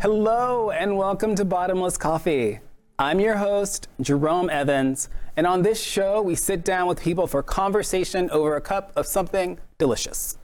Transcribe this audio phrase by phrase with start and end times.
[0.00, 2.60] Hello, and welcome to Bottomless Coffee.
[3.00, 7.42] I'm your host, Jerome Evans, and on this show, we sit down with people for
[7.42, 10.38] conversation over a cup of something delicious.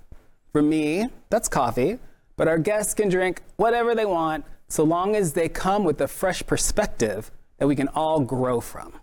[0.50, 2.00] For me, that's coffee,
[2.36, 6.08] but our guests can drink whatever they want so long as they come with a
[6.08, 8.94] fresh perspective that we can all grow from.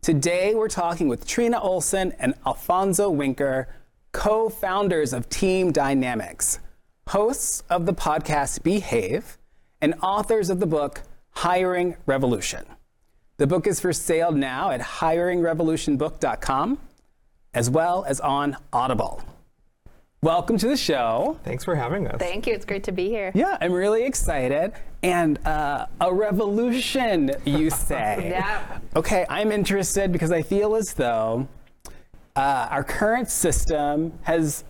[0.00, 3.66] Today, we're talking with Trina Olson and Alfonso Wenker,
[4.12, 6.60] co founders of Team Dynamics,
[7.08, 9.38] hosts of the podcast Behave
[9.80, 12.64] and authors of the book Hiring Revolution.
[13.36, 16.78] The book is for sale now at hiringrevolutionbook.com
[17.52, 19.22] as well as on Audible.
[20.22, 21.38] Welcome to the show.
[21.44, 22.18] Thanks for having us.
[22.18, 22.54] Thank you.
[22.54, 23.30] It's great to be here.
[23.34, 24.72] Yeah, I'm really excited.
[25.02, 28.30] And uh, a revolution, you say?
[28.30, 28.78] Yeah.
[28.96, 31.46] Okay, I'm interested because I feel as though
[32.34, 34.64] uh, our current system has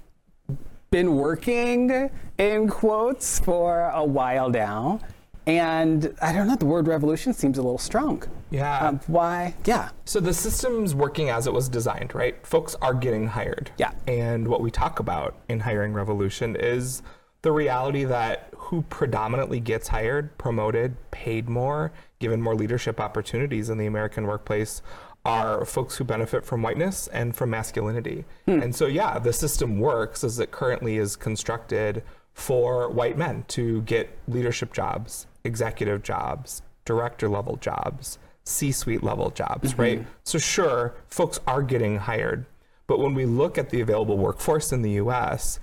[0.90, 5.00] been working in quotes for a while now.
[5.46, 8.24] And I don't know, the word revolution seems a little strong.
[8.50, 8.78] Yeah.
[8.78, 9.54] Um, why?
[9.64, 9.90] Yeah.
[10.04, 12.44] So the system's working as it was designed, right?
[12.44, 13.70] Folks are getting hired.
[13.78, 13.92] Yeah.
[14.08, 17.02] And what we talk about in Hiring Revolution is
[17.42, 23.78] the reality that who predominantly gets hired, promoted, paid more, given more leadership opportunities in
[23.78, 24.82] the American workplace
[25.26, 28.24] are folks who benefit from whiteness and from masculinity.
[28.46, 28.62] Hmm.
[28.62, 32.02] And so, yeah, the system works as it currently is constructed
[32.32, 39.30] for white men to get leadership jobs, executive jobs, director level jobs, C suite level
[39.30, 39.80] jobs, mm-hmm.
[39.80, 40.06] right?
[40.24, 42.46] So, sure, folks are getting hired.
[42.86, 45.58] But when we look at the available workforce in the US,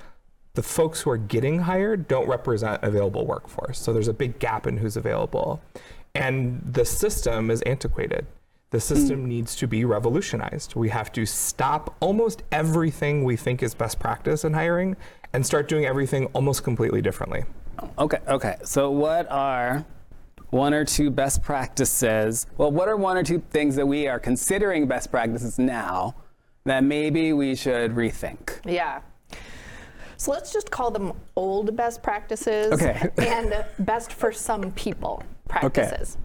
[0.54, 3.80] the folks who are getting hired don't represent available workforce.
[3.80, 5.62] So there's a big gap in who's available.
[6.14, 8.28] And the system is antiquated.
[8.74, 10.74] The system needs to be revolutionized.
[10.74, 14.98] We have to stop almost everything we think is best practice in hiring
[15.32, 17.44] and start doing everything almost completely differently.
[18.00, 18.56] Okay, okay.
[18.64, 19.86] So, what are
[20.50, 22.48] one or two best practices?
[22.58, 26.16] Well, what are one or two things that we are considering best practices now
[26.64, 28.60] that maybe we should rethink?
[28.66, 29.02] Yeah.
[30.18, 33.08] So let's just call them old best practices Okay.
[33.20, 36.18] and best for some people practices.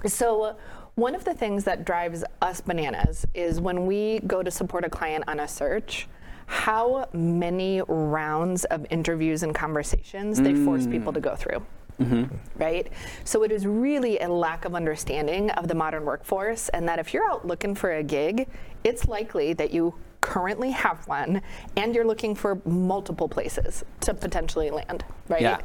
[0.00, 0.08] Okay.
[0.08, 0.54] So
[0.98, 4.90] one of the things that drives us bananas is when we go to support a
[4.90, 6.08] client on a search,
[6.46, 10.90] how many rounds of interviews and conversations they force mm.
[10.90, 11.64] people to go through.
[12.00, 12.34] Mm-hmm.
[12.56, 12.90] Right?
[13.22, 17.14] So it is really a lack of understanding of the modern workforce, and that if
[17.14, 18.48] you're out looking for a gig,
[18.82, 21.42] it's likely that you currently have one
[21.76, 25.42] and you're looking for multiple places to potentially land, right?
[25.42, 25.60] Yeah.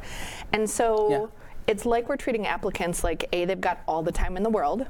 [0.52, 1.26] And so Yeah.
[1.66, 4.86] it's like we're treating applicants like A, they've got all the time in the world.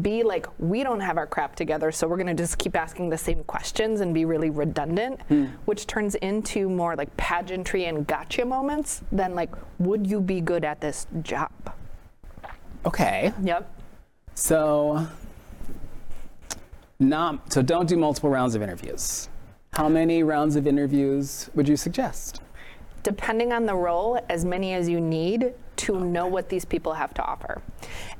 [0.00, 3.18] B, like we don't have our crap together, so we're gonna just keep asking the
[3.18, 5.46] same questions and be really redundant, hmm.
[5.64, 10.64] which turns into more like pageantry and gotcha moments than like, would you be good
[10.64, 11.50] at this job?
[12.86, 13.32] Okay.
[13.42, 13.70] Yep.
[14.34, 15.06] So,
[16.98, 19.28] not so don't do multiple rounds of interviews.
[19.72, 22.40] How many rounds of interviews would you suggest?
[23.02, 27.14] depending on the role, as many as you need to know what these people have
[27.14, 27.62] to offer.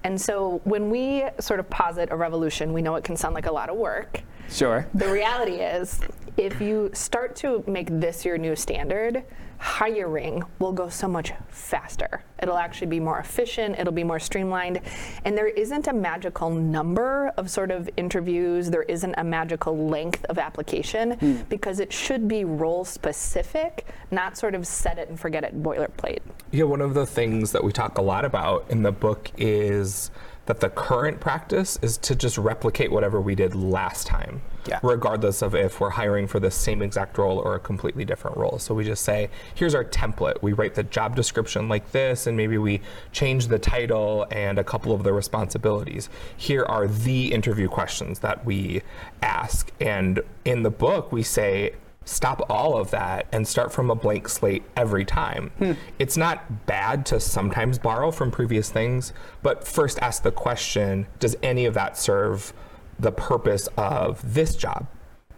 [0.05, 3.47] And so when we sort of posit a revolution, we know it can sound like
[3.47, 4.23] a lot of work.
[4.49, 4.87] Sure.
[4.95, 6.01] The reality is,
[6.41, 9.25] if you start to make this your new standard,
[9.59, 12.25] hiring will go so much faster.
[12.43, 14.81] It'll actually be more efficient, it'll be more streamlined.
[15.27, 20.25] And there isn't a magical number of sort of interviews, there isn't a magical length
[20.27, 21.37] of application hmm.
[21.51, 26.21] because it should be role specific, not sort of set it and forget it boilerplate.
[26.53, 30.11] Yeah, one of the things that we talk a lot about in the book is
[30.51, 34.81] that the current practice is to just replicate whatever we did last time, Yeah.
[34.83, 38.59] regardless of if we're hiring for the same exact role or a completely different role.
[38.59, 40.43] So we just say, here's our template.
[40.43, 42.81] We write the job description like this, and maybe we
[43.13, 46.09] change the title and a couple of the responsibilities.
[46.37, 48.83] Here are the interview questions that we
[49.23, 49.71] ask.
[49.81, 51.75] And in the book, we say,
[52.11, 55.51] stop all of that and start from a blank slate every time.
[55.59, 55.73] Hmm.
[55.99, 59.13] It's not bad to sometimes borrow from previous things,
[59.43, 62.53] but first ask the question Does any of that serve
[62.99, 64.87] the purpose of this job?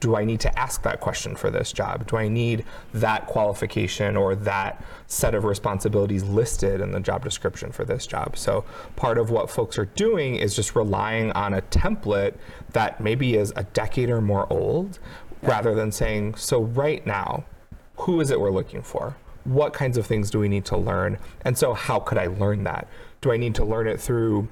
[0.01, 2.09] Do I need to ask that question for this job?
[2.09, 7.71] Do I need that qualification or that set of responsibilities listed in the job description
[7.71, 8.37] for this job?
[8.37, 8.65] So,
[8.97, 12.35] part of what folks are doing is just relying on a template
[12.71, 14.99] that maybe is a decade or more old,
[15.43, 17.45] rather than saying, so right now,
[17.97, 19.17] who is it we're looking for?
[19.45, 21.19] What kinds of things do we need to learn?
[21.45, 22.87] And so, how could I learn that?
[23.21, 24.49] Do I need to learn it through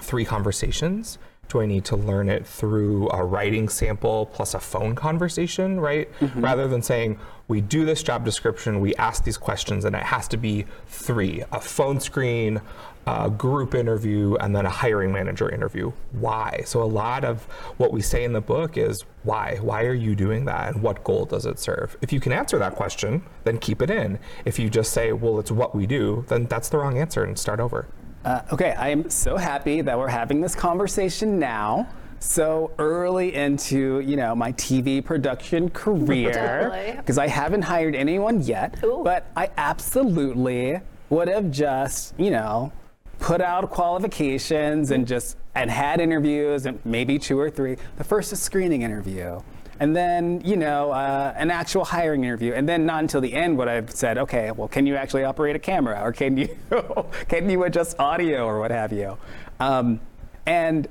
[0.00, 1.18] three conversations?
[1.48, 6.08] Do I need to learn it through a writing sample plus a phone conversation, right?
[6.20, 6.40] Mm-hmm.
[6.40, 10.28] Rather than saying, we do this job description, we ask these questions, and it has
[10.28, 12.60] to be three a phone screen,
[13.06, 15.92] a group interview, and then a hiring manager interview.
[16.12, 16.62] Why?
[16.64, 17.44] So, a lot of
[17.76, 19.58] what we say in the book is why?
[19.60, 20.74] Why are you doing that?
[20.74, 21.96] And what goal does it serve?
[22.00, 24.18] If you can answer that question, then keep it in.
[24.44, 27.38] If you just say, well, it's what we do, then that's the wrong answer and
[27.38, 27.86] start over.
[28.24, 31.88] Uh, okay, I am so happy that we're having this conversation now.
[32.20, 38.78] So early into, you know, my TV production career, because I haven't hired anyone yet,
[38.84, 39.00] Ooh.
[39.02, 40.78] but I absolutely
[41.10, 42.70] would have just, you know,
[43.18, 47.76] put out qualifications and just and had interviews and maybe two or three.
[47.96, 49.40] The first a screening interview,
[49.80, 53.58] and then you know uh, an actual hiring interview, and then not until the end
[53.58, 56.48] would I've said, okay, well, can you actually operate a camera, or can you
[57.28, 59.16] can you adjust audio, or what have you,
[59.60, 60.00] um,
[60.46, 60.88] and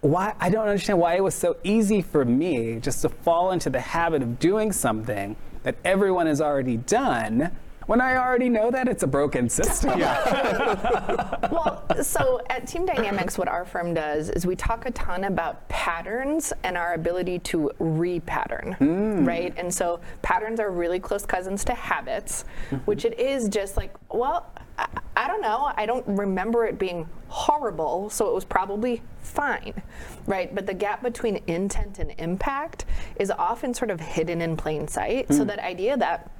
[0.00, 3.68] why I don't understand why it was so easy for me just to fall into
[3.68, 7.56] the habit of doing something that everyone has already done
[7.88, 9.98] when I already know that it's a broken system.
[10.00, 15.66] well, so at Team Dynamics, what our firm does is we talk a ton about
[15.70, 19.26] patterns and our ability to repattern, mm.
[19.26, 19.54] right?
[19.56, 22.76] And so patterns are really close cousins to habits, mm-hmm.
[22.84, 24.86] which it is just like, well, I,
[25.16, 25.72] I don't know.
[25.74, 29.82] I don't remember it being horrible, so it was probably fine,
[30.26, 30.54] right?
[30.54, 32.84] But the gap between intent and impact
[33.16, 35.32] is often sort of hidden in plain sight.
[35.32, 35.46] So hmm.
[35.46, 36.30] that idea that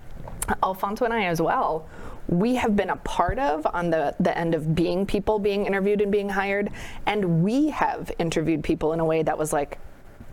[0.62, 1.88] Alfonso and I as well,
[2.28, 6.00] we have been a part of on the, the end of being people being interviewed
[6.00, 6.70] and being hired.
[7.06, 9.78] And we have interviewed people in a way that was like,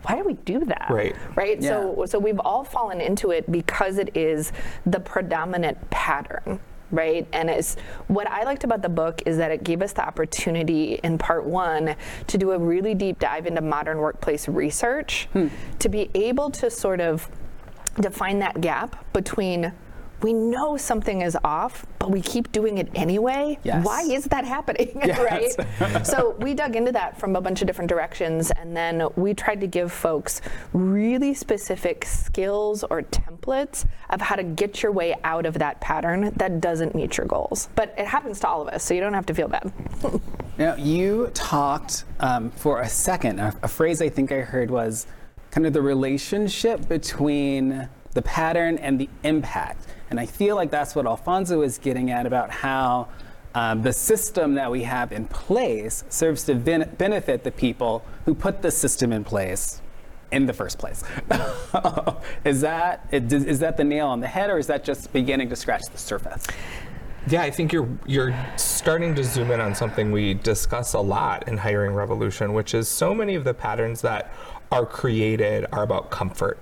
[0.02, 0.88] why do we do that?
[0.90, 1.16] Right.
[1.34, 1.62] Right.
[1.62, 2.06] So Yeah.
[2.06, 4.52] so we've all fallen into it because it is
[4.84, 6.60] the predominant pattern.
[6.92, 7.26] Right.
[7.32, 7.74] And it's
[8.06, 11.44] what I liked about the book is that it gave us the opportunity in part
[11.44, 11.96] one
[12.28, 15.48] to do a really deep dive into modern workplace research hmm.
[15.80, 17.28] to be able to sort of
[18.00, 19.72] define that gap between
[20.22, 23.58] we know something is off, but we keep doing it anyway.
[23.62, 23.84] Yes.
[23.84, 25.00] Why is that happening?
[25.06, 25.56] Yes.
[25.80, 26.06] right?
[26.06, 29.60] so we dug into that from a bunch of different directions, and then we tried
[29.60, 30.40] to give folks
[30.72, 36.32] really specific skills or templates of how to get your way out of that pattern
[36.36, 37.68] that doesn't meet your goals.
[37.76, 39.72] But it happens to all of us, so you don't have to feel bad.
[40.58, 45.06] Now, you talked um, for a second, a, a phrase I think I heard was
[45.50, 47.86] kind of the relationship between
[48.16, 49.86] the pattern and the impact.
[50.10, 53.08] And I feel like that's what Alfonso is getting at about how
[53.54, 58.34] um, the system that we have in place serves to ben- benefit the people who
[58.34, 59.82] put the system in place
[60.32, 61.04] in the first place.
[62.44, 65.56] is that is that the nail on the head, or is that just beginning to
[65.56, 66.46] scratch the surface?
[67.28, 71.48] Yeah, I think you're you're starting to zoom in on something we discuss a lot
[71.48, 74.32] in hiring revolution, which is so many of the patterns that
[74.72, 76.58] are created are about comfort.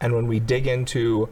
[0.00, 1.28] And when we dig into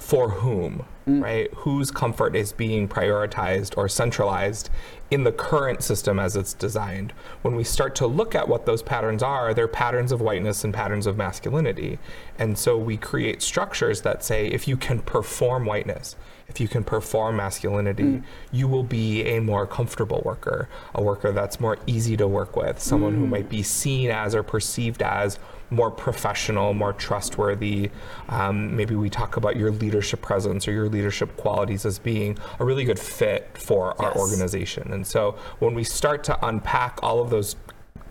[0.00, 1.22] for whom, mm.
[1.22, 1.52] right?
[1.54, 4.70] Whose comfort is being prioritized or centralized
[5.10, 7.12] in the current system as it's designed.
[7.42, 10.72] When we start to look at what those patterns are, they're patterns of whiteness and
[10.72, 11.98] patterns of masculinity.
[12.38, 16.16] And so we create structures that say if you can perform whiteness,
[16.48, 18.22] if you can perform masculinity, mm.
[18.50, 22.80] you will be a more comfortable worker, a worker that's more easy to work with,
[22.80, 23.30] someone who mm.
[23.30, 25.38] might be seen as or perceived as
[25.70, 27.90] more professional, more trustworthy.
[28.28, 32.64] Um, maybe we talk about your leadership presence or your leadership qualities as being a
[32.64, 34.92] really good fit for our organization.
[34.92, 37.56] And so when we start to unpack all of those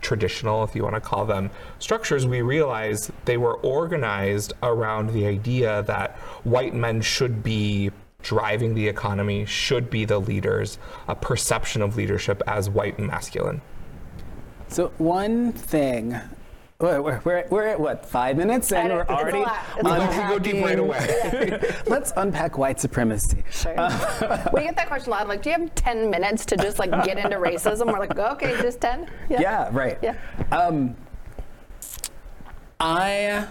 [0.00, 5.26] traditional, if you want to call them, structures, we realize they were organized around the
[5.26, 7.90] idea that white men should be
[8.22, 13.60] driving the economy, should be the leaders, a perception of leadership as white and masculine.
[14.68, 16.18] So one thing,
[16.80, 19.64] we're, we're, we're, at what five minutes, and we're don't- it's a already lot.
[19.76, 20.10] It's a lot.
[20.10, 23.44] We go deep right unpacking- Let's unpack white supremacy.
[23.50, 23.74] Sure.
[24.52, 25.28] we get that question a lot.
[25.28, 27.86] Like, do you have 10 minutes to just like get into racism?
[27.86, 29.08] We're like, okay, just 10?
[29.28, 29.98] Yeah, right.
[30.02, 30.16] Yeah.
[30.50, 30.96] Um,
[32.80, 33.46] I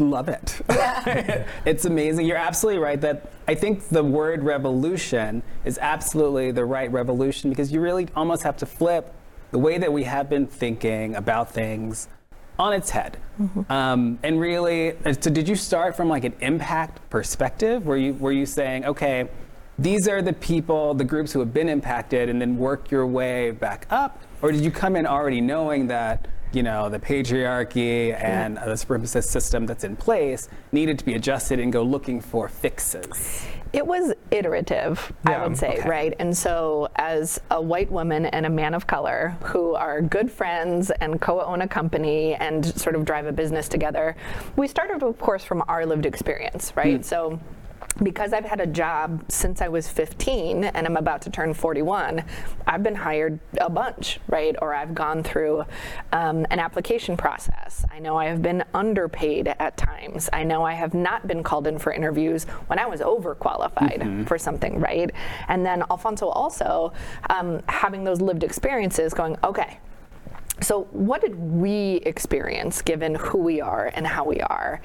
[0.00, 0.60] love it.
[1.64, 2.26] it's amazing.
[2.26, 7.72] You're absolutely right that I think the word revolution is absolutely the right revolution because
[7.72, 9.14] you really almost have to flip
[9.50, 12.08] the way that we have been thinking about things
[12.58, 13.16] on its head.
[13.70, 17.86] Um, and really, uh, so did you start from like an impact perspective?
[17.86, 19.28] Were you were you saying, okay,
[19.78, 23.52] these are the people, the groups who have been impacted, and then work your way
[23.52, 24.20] back up?
[24.42, 29.24] Or did you come in already knowing that you know, the patriarchy and the supremacist
[29.24, 33.46] system that's in place needed to be adjusted and go looking for fixes.
[33.72, 35.88] It was iterative, I would say, okay.
[35.88, 36.14] right?
[36.18, 40.90] And so, as a white woman and a man of color who are good friends
[40.90, 44.16] and co own a company and sort of drive a business together,
[44.56, 46.96] we started, of course, from our lived experience, right?
[46.96, 47.02] Hmm.
[47.02, 47.40] So,
[48.02, 52.24] because I've had a job since I was 15 and I'm about to turn 41,
[52.66, 54.54] I've been hired a bunch, right?
[54.60, 55.64] Or I've gone through
[56.12, 57.84] um, an application process.
[57.90, 60.28] I know I have been underpaid at times.
[60.32, 64.38] I know I have not been called in for interviews when I was overqualified for
[64.38, 65.10] something, right?
[65.48, 66.92] And then Alfonso also
[67.30, 69.78] um, having those lived experiences going, okay,
[70.60, 74.80] so, what did we experience given who we are and how we are?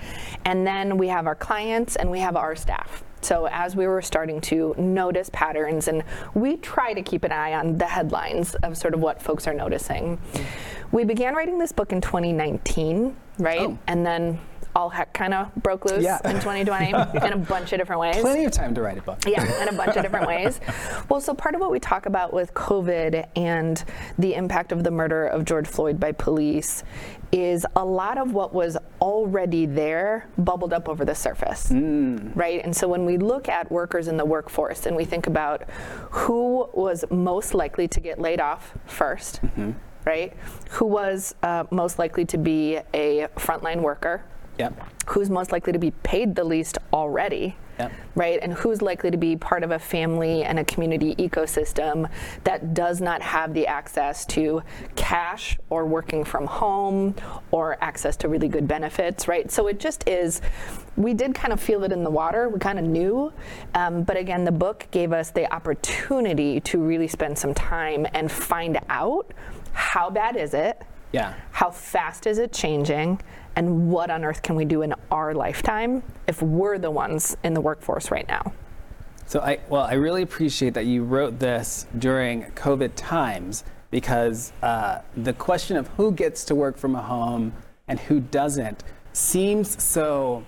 [0.46, 3.04] And then we have our clients and we have our staff.
[3.22, 6.04] So, as we were starting to notice patterns, and
[6.34, 9.54] we try to keep an eye on the headlines of sort of what folks are
[9.54, 10.96] noticing, mm-hmm.
[10.96, 13.62] we began writing this book in 2019, right?
[13.62, 13.78] Oh.
[13.88, 14.40] And then
[14.76, 16.18] all heck kind of broke loose Yeah.
[16.26, 16.90] in 2020
[17.26, 18.18] in a bunch of different ways.
[18.18, 19.20] Plenty of time to write a book.
[19.28, 20.60] Yeah, in a bunch of different ways.
[21.10, 23.84] Well, so part of what we talk about with COVID and
[24.18, 26.84] the impact of the murder of George Floyd by police
[27.32, 32.62] is a lot of what was already there bubbled up over the surface, right?
[32.64, 35.64] And so when we look at workers in the workforce and we think about
[36.10, 39.76] who was most likely to get laid off 1st
[40.06, 40.34] right?
[40.72, 44.22] Who was uh, most likely to be a frontline worker?
[44.58, 44.74] Yep.
[45.08, 47.92] who's most likely to be paid the least already, Yep.
[48.16, 48.40] right?
[48.42, 52.10] And who's likely to be part of a family and a community ecosystem
[52.46, 54.62] that does not have the access to
[54.96, 57.16] cash or working from home
[57.52, 59.52] or access to really good benefits, right?
[59.52, 60.40] So it just is,
[60.96, 63.34] we did kind of feel it in the water, we kind of knew.
[63.74, 68.32] Um, but again, the book gave us the opportunity to really spend some time and
[68.32, 69.34] find out
[69.74, 70.82] how bad is it?
[71.12, 71.34] Yeah.
[71.52, 73.20] How fast is it changing?
[73.56, 77.54] And what on earth can we do in our lifetime if we're the ones in
[77.54, 78.54] the workforce right now?
[79.26, 85.02] So I well, I really appreciate that you wrote this during COVID times because uh,
[85.16, 87.54] the question of who gets to work from a home
[87.88, 88.84] and who doesn't
[89.14, 90.44] seems so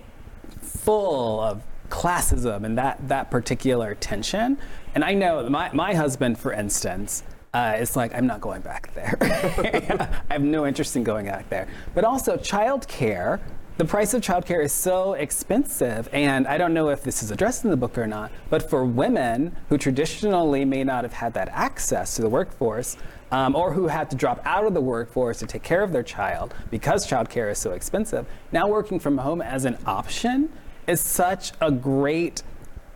[0.61, 4.57] full of classism and that that particular tension.
[4.93, 7.23] And I know my my husband, for instance.
[7.55, 9.17] Uh, it's like I'm not going back there.
[10.29, 11.69] I have no interest in going back there.
[11.93, 13.39] But also, childcare
[13.77, 17.65] the price of childcare is so expensive, and I don't know if this is addressed
[17.65, 21.49] in the book or not, but for women who traditionally may not have had that
[21.49, 22.95] access to the workforce,
[23.31, 26.03] um, or who had to drop out of the workforce to take care of their
[26.03, 30.49] child because childcare is so expensive, now working from home as an option
[30.87, 32.43] is such a great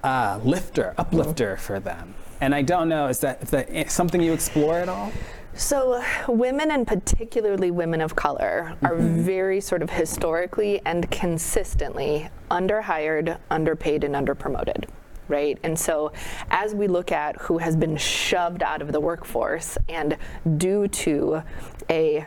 [0.04, 2.16] uh, lifter, uplifter for them.
[2.42, 5.12] And I don't know, is that, is that something you explore at all?
[5.56, 13.38] So, women, and particularly women of color, are very sort of historically and consistently underhired,
[13.50, 14.86] underpaid, and underpromoted.
[15.28, 15.60] Right?
[15.64, 16.14] And so,
[16.50, 20.18] as we look at who has been shoved out of the workforce and
[20.58, 21.44] due to
[21.90, 22.26] a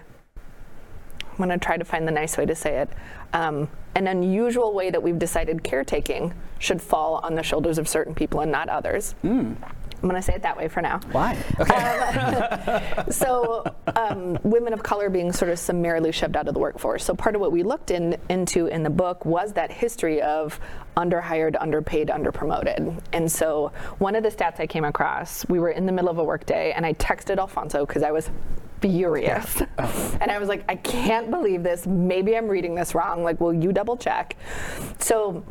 [1.31, 2.91] I'm going to try to find the nice way to say it.
[3.33, 8.15] Um, an unusual way that we've decided caretaking should fall on the shoulders of certain
[8.15, 9.15] people and not others.
[10.03, 11.01] I'm going to say it that way for now.
[11.13, 11.39] Why?
[11.61, 13.05] Okay.
[13.13, 13.65] So,
[13.97, 17.05] um, women of color being sort of summarily shoved out of the workforce.
[17.05, 20.59] So, part of what we looked in, into in the book was that history of
[20.97, 22.99] underhired, underpaid, underpromoted.
[23.13, 26.19] And so, one of the stats I came across, we were in the middle of
[26.19, 28.31] a workday, and I texted Alfonso because I was
[28.81, 29.63] furious.
[30.21, 31.87] And I was like, I can't believe this.
[31.87, 33.25] Maybe I'm reading this wrong.
[33.25, 34.37] Like, will you double check?
[35.01, 35.45] So,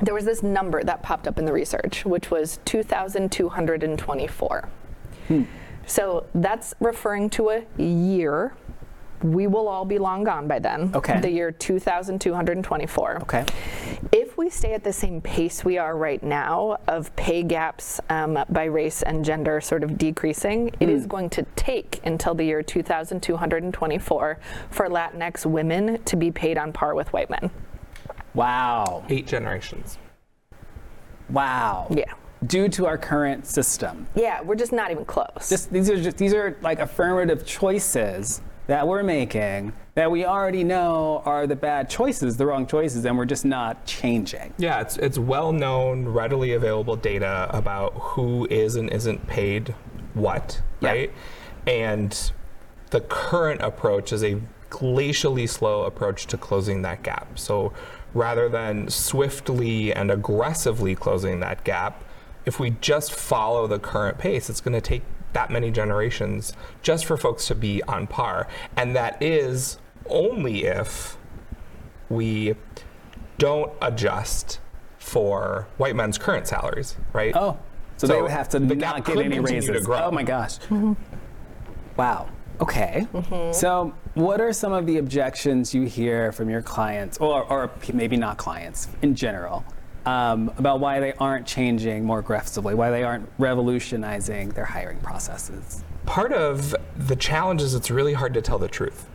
[0.00, 4.68] there was this number that popped up in the research, which was 2,224.
[5.86, 8.54] So that's referring to a year.
[9.22, 10.92] We will all be long gone by then.
[10.94, 11.20] Okay.
[11.20, 13.22] The year 2224.
[13.22, 13.44] Okay.
[14.12, 18.38] If we stay at the same pace we are right now of pay gaps um,
[18.48, 22.62] by race and gender sort of decreasing, it is going to take until the year
[22.62, 24.38] 2224
[24.70, 27.50] for Latinx women to be paid on par with white men.
[28.38, 29.04] Wow.
[29.08, 29.98] Eight generations.
[31.28, 31.88] Wow.
[31.90, 32.12] Yeah.
[32.46, 34.06] Due to our current system.
[34.14, 35.48] Yeah, we're just not even close.
[35.48, 40.62] Just, these are just these are like affirmative choices that we're making that we already
[40.62, 44.54] know are the bad choices, the wrong choices, and we're just not changing.
[44.56, 49.74] Yeah, it's it's well known, readily available data about who is and isn't paid
[50.14, 50.90] what, Yeah.
[50.90, 51.12] right?
[51.66, 52.32] And
[52.90, 54.40] the current approach is a
[54.70, 57.38] glacially slow approach to closing that gap.
[57.38, 57.72] So
[58.14, 62.02] rather than swiftly and aggressively closing that gap,
[62.46, 65.02] if we just follow the current pace, it's going to take
[65.34, 68.48] that many generations just for folks to be on par.
[68.76, 71.18] And that is only if
[72.08, 72.54] we
[73.36, 74.58] don't adjust
[74.98, 77.34] for white men's current salaries, right?
[77.36, 77.58] Oh,
[77.98, 79.86] so, So they would have to the not gap get any continue to raises.
[79.86, 80.04] grow.
[80.04, 80.58] Oh my gosh.
[80.60, 80.94] Mm-hmm.
[81.96, 82.28] Wow.
[82.60, 83.06] Okay.
[83.52, 88.16] So, what are some of the objections you hear from your clients, or, or maybe
[88.16, 89.64] not clients in general,
[90.06, 95.84] um, about why they aren't changing more aggressively, why they aren't revolutionizing their hiring processes?
[96.08, 99.06] part of the challenge is it's really hard to tell the truth.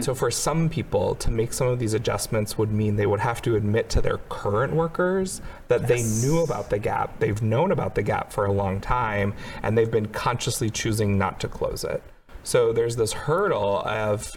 [0.00, 3.40] So for some people to make some of these adjustments would mean they would have
[3.42, 7.94] to admit to their current workers that they knew about the gap, they've known about
[7.94, 12.02] the gap for a long time, and they've been consciously choosing not to close it.
[12.42, 14.30] So there's this hurdle of,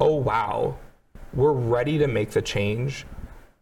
[0.00, 0.76] oh wow,
[1.32, 3.06] we're ready to make the change,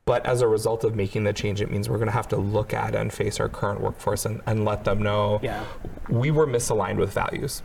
[0.05, 2.37] but as a result of making the change, it means we're going to have to
[2.37, 5.64] look at and face our current workforce and, and let them know Yeah.
[6.09, 7.62] we were misaligned with values.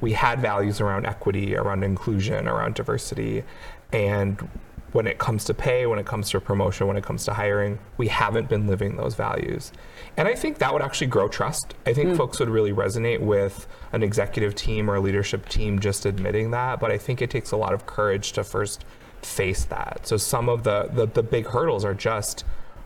[0.00, 3.44] We had values around equity, around inclusion, around diversity.
[3.92, 4.48] And
[4.94, 7.76] when it comes to pay, when it comes to promotion, when it comes to hiring,
[7.96, 9.72] we haven't been living those values.
[10.16, 11.74] And I think that would actually grow trust.
[11.84, 12.14] I think hmm.
[12.14, 16.78] folks would really resonate with an executive team or a leadership team just admitting that.
[16.78, 18.84] But I think it takes a lot of courage to first
[19.20, 20.02] face that.
[20.04, 22.44] So some of the, the, the big hurdles are just,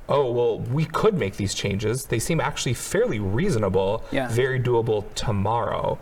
[0.08, 2.06] oh, well, we could make these changes.
[2.06, 4.28] They seem actually fairly reasonable, Yeah.
[4.28, 5.98] very doable tomorrow.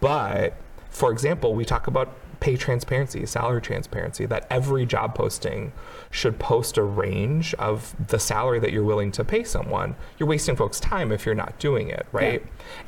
[0.00, 0.54] But
[0.88, 5.72] for example, we talk about pay transparency, salary transparency, that every job posting
[6.10, 9.94] should post a range of the salary that you're willing to pay someone.
[10.18, 12.44] You're wasting folks' time if you're not doing it, right?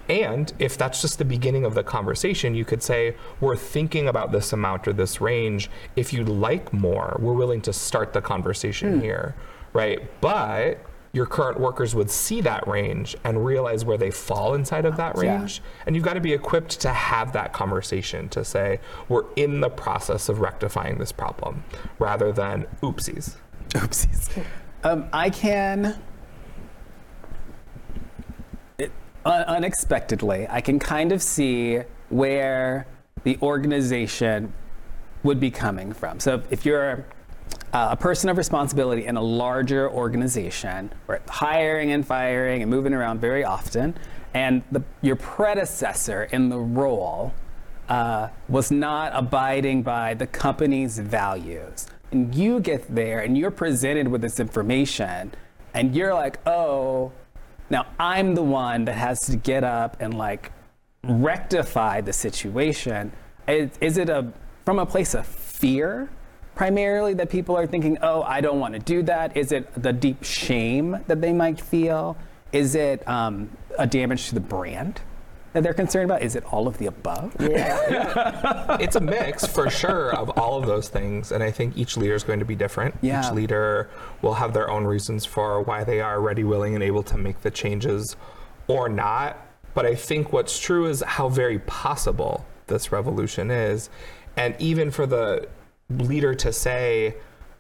[0.09, 4.33] And if that's just the beginning of the conversation, you could say, We're thinking about
[4.33, 5.71] this amount or this range.
[5.97, 9.01] If you'd like more, we're willing to start the conversation hmm.
[9.01, 9.35] here,
[9.73, 10.01] right?
[10.21, 10.79] But
[11.13, 15.15] your current workers would see that range and realize where they fall inside of that
[15.23, 15.39] Yeah.
[15.39, 15.63] range.
[15.87, 19.69] And you've got to be equipped to have that conversation to say, we're in the
[19.69, 21.65] process of rectifying this problem
[21.99, 23.37] rather than oopsies.
[23.71, 24.43] Oopsies.
[24.85, 25.99] Um, I can,
[28.79, 28.91] it,
[29.27, 32.87] un- unexpectedly, I can kind of see where
[33.25, 34.53] the organization
[35.23, 36.19] would be coming from.
[36.21, 37.05] So if you're
[37.73, 42.93] uh, a person of responsibility in a larger organization, where hiring and firing and moving
[42.93, 43.97] around very often,
[44.35, 47.33] and the, your predecessor in the role
[47.89, 51.87] uh, was not abiding by the company's values.
[52.11, 55.33] And you get there and you're presented with this information,
[55.75, 57.13] and you're like, oh,
[57.71, 60.53] now I'm the one that has to get up and like
[61.05, 63.13] rectify the situation.
[63.49, 64.33] Is, is it a
[64.65, 66.09] from a place of fear
[66.63, 69.37] primarily that people are thinking, oh, I don't want to do that?
[69.37, 72.17] Is it the deep shame that they might feel?
[72.53, 75.01] Is it um, a damage to the brand
[75.55, 76.23] that they're concerned about?
[76.23, 77.35] Is it all of the above?
[77.41, 81.33] it's a mix for sure of all of those things.
[81.33, 82.95] And I think each leader is going to be different.
[83.01, 83.27] Yeah.
[83.27, 83.91] Each leader
[84.23, 87.41] will have their own reasons for why they are ready, willing, and able to make
[87.41, 88.15] the changes
[88.69, 89.37] or not.
[89.75, 93.91] But I think what's true is how very possible this revolution is.
[94.37, 95.49] And even for the
[95.99, 97.17] leader to say,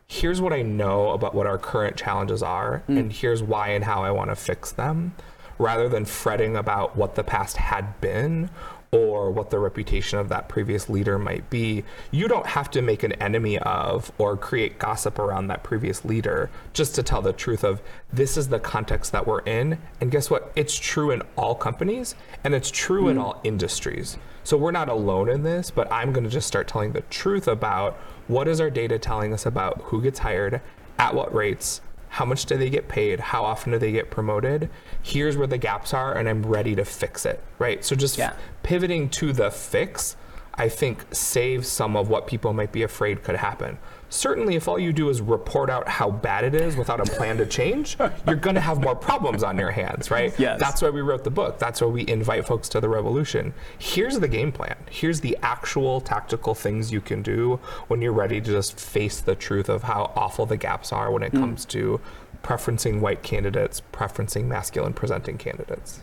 [0.06, 2.98] here's what I know about what our current challenges are, mm.
[2.98, 5.14] and here's why and how I want to fix them,
[5.58, 8.50] rather than fretting about what the past had been
[8.94, 11.82] or what the reputation of that previous leader might be.
[12.10, 16.50] You don't have to make an enemy of or create gossip around that previous leader
[16.74, 17.80] just to tell the truth of
[18.12, 19.78] this is the context that we're in.
[20.02, 20.52] And guess what?
[20.56, 22.14] It's true in all companies
[22.44, 23.22] and it's true in mm.
[23.22, 24.18] all industries.
[24.44, 27.48] So we're not alone in this, but I'm going to just start telling the truth
[27.48, 30.60] about what is our data telling us about who gets hired,
[30.98, 31.80] at what rates,
[32.10, 34.68] how much do they get paid, how often do they get promoted.
[35.02, 37.40] Here's where the gaps are, and I'm ready to fix it.
[37.58, 37.82] Right.
[37.84, 38.34] So just Yeah.
[38.62, 40.16] pivoting to the fix,
[40.54, 43.78] I think saves some of what people might be afraid could happen.
[44.10, 47.38] Certainly, if all you do is report out how bad it is without a plan
[47.38, 50.38] to change, you're going to have more problems on your hands, right?
[50.38, 50.60] Yes.
[50.60, 51.58] That's why we wrote the book.
[51.58, 53.54] That's why we invite folks to the revolution.
[53.78, 54.76] Here's the game plan.
[54.90, 59.34] Here's the actual tactical things you can do when you're ready to just face the
[59.34, 61.40] truth of how awful the gaps are when it hmm.
[61.40, 61.98] comes to
[62.42, 66.00] preferencing white candidates, preferencing masculine presenting candidates.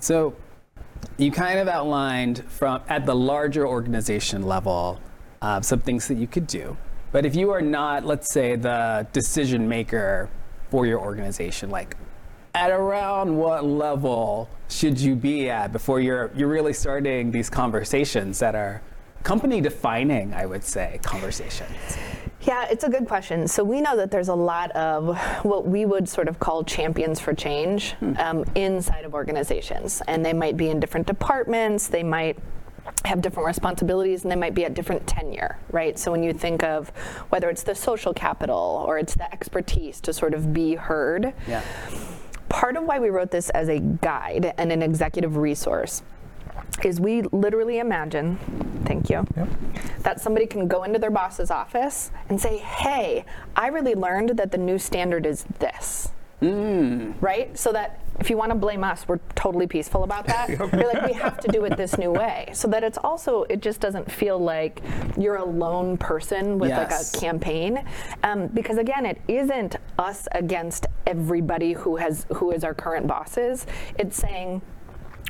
[0.00, 0.34] So
[1.16, 5.00] you kind of outlined from at the larger organization level
[5.42, 6.76] uh, some things that you could do.
[7.12, 10.28] But if you are not, let's say, the decision maker
[10.70, 11.96] for your organization, like
[12.54, 18.38] at around what level should you be at before you're you're really starting these conversations
[18.40, 18.82] that are
[19.22, 21.98] company defining, I would say, conversations.
[22.48, 23.46] Yeah, it's a good question.
[23.46, 27.20] So we know that there's a lot of what we would sort of call champions
[27.20, 31.88] for change um, inside of organizations, and they might be in different departments.
[31.88, 32.38] They might
[33.04, 35.98] have different responsibilities and they might be at different tenure, right?
[35.98, 36.88] So when you think of
[37.28, 41.60] whether it's the social capital or it's the expertise to sort of be heard, Yeah.
[42.48, 46.02] part of why we wrote this as a guide and an executive resource
[46.84, 48.38] is we literally imagine,
[48.84, 49.26] thank you,
[50.00, 53.24] that somebody can go into their boss's office and say, hey,
[53.56, 56.10] I really learned that the new standard is this.
[56.40, 57.58] Right?
[57.58, 60.48] So that if you want to blame us, we're totally peaceful about that.
[60.72, 62.50] You're like, we have to do it this new way.
[62.52, 64.80] So that it's also, it just doesn't feel like
[65.16, 67.12] you're a lone person with Yes.
[67.12, 67.84] like a campaign.
[68.22, 73.66] Um, because again, it isn't us against everybody who has who is our current bosses.
[73.98, 74.62] It's saying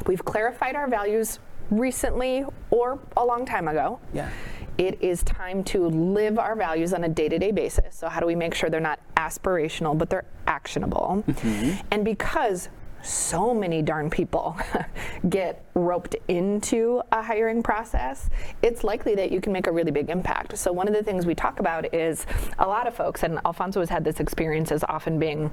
[0.06, 1.38] we've clarified our values
[1.70, 4.00] recently or a long time ago.
[4.12, 4.30] Yeah.
[4.78, 7.96] It is time to live our values on a day to day basis.
[7.96, 11.24] So, how do we make sure they're not aspirational, but they're actionable?
[11.26, 11.80] Mm-hmm.
[11.90, 12.68] And because
[13.02, 14.56] so many darn people
[15.28, 18.28] get roped into a hiring process,
[18.62, 20.56] it's likely that you can make a really big impact.
[20.56, 22.26] So, one of the things we talk about is
[22.60, 25.50] a lot of folks, and Alfonso has had this experience as often being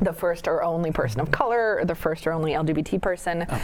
[0.00, 3.46] the first or only person of color or the first or only LGBT person.
[3.48, 3.60] Um,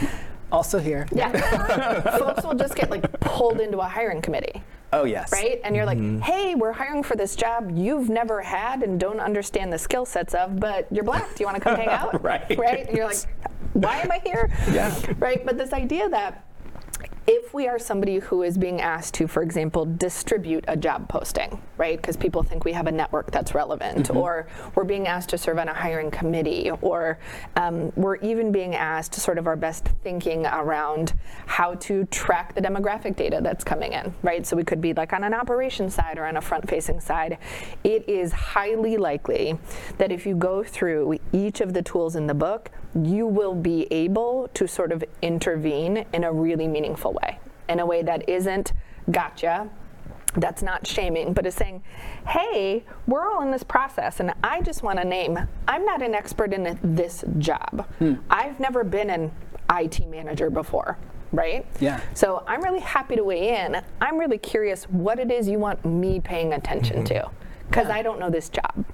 [0.51, 1.07] also here.
[1.11, 2.01] Yeah.
[2.17, 5.31] folks will just get like pulled into a hiring committee Oh, yes.
[5.31, 5.59] right?
[5.63, 6.19] And you're like, mm-hmm.
[6.21, 10.33] hey, we're hiring for this job you've never had and don't understand the skill sets
[10.33, 11.35] of, but you're black.
[11.35, 12.21] Do you want to come hang out?
[12.27, 12.57] Right.
[12.57, 12.87] Right?
[12.87, 13.17] And you're like,
[13.73, 14.49] why am I here?
[14.71, 14.93] Yeah.
[15.17, 15.45] Right?
[15.45, 16.46] But this idea that
[17.27, 21.61] if we are somebody who is being asked to, for example, distribute a job posting,
[21.77, 21.97] right?
[21.97, 25.57] Because people think we have a network that's relevant, or we're being asked to serve
[25.57, 27.19] on a hiring committee, or
[27.57, 31.13] um, we're even being asked sort of our best thinking around
[31.47, 34.47] how to track the demographic data that's coming in, right?
[34.47, 37.39] So we could be like on an operations side or on a front facing side.
[37.83, 39.59] It is highly likely
[39.97, 42.71] that if you go through each of the tools in the book,
[43.03, 47.85] you will be able to sort of intervene in a really meaningful way, in a
[47.85, 48.73] way that isn't
[49.11, 49.69] gotcha,
[50.35, 51.83] that's not shaming, but is saying,
[52.27, 56.13] hey, we're all in this process, and I just want to name, I'm not an
[56.13, 57.87] expert in this job.
[57.99, 58.15] Hmm.
[58.29, 59.31] I've never been an
[59.71, 60.97] IT manager before.
[61.33, 61.65] Right?
[61.81, 61.99] Yeah.
[62.13, 63.81] So I'm really happy to weigh in.
[63.99, 67.15] I'm really curious what it is you want me paying attention mm-hmm.
[67.15, 67.29] to,
[67.67, 68.85] because I don't know this job.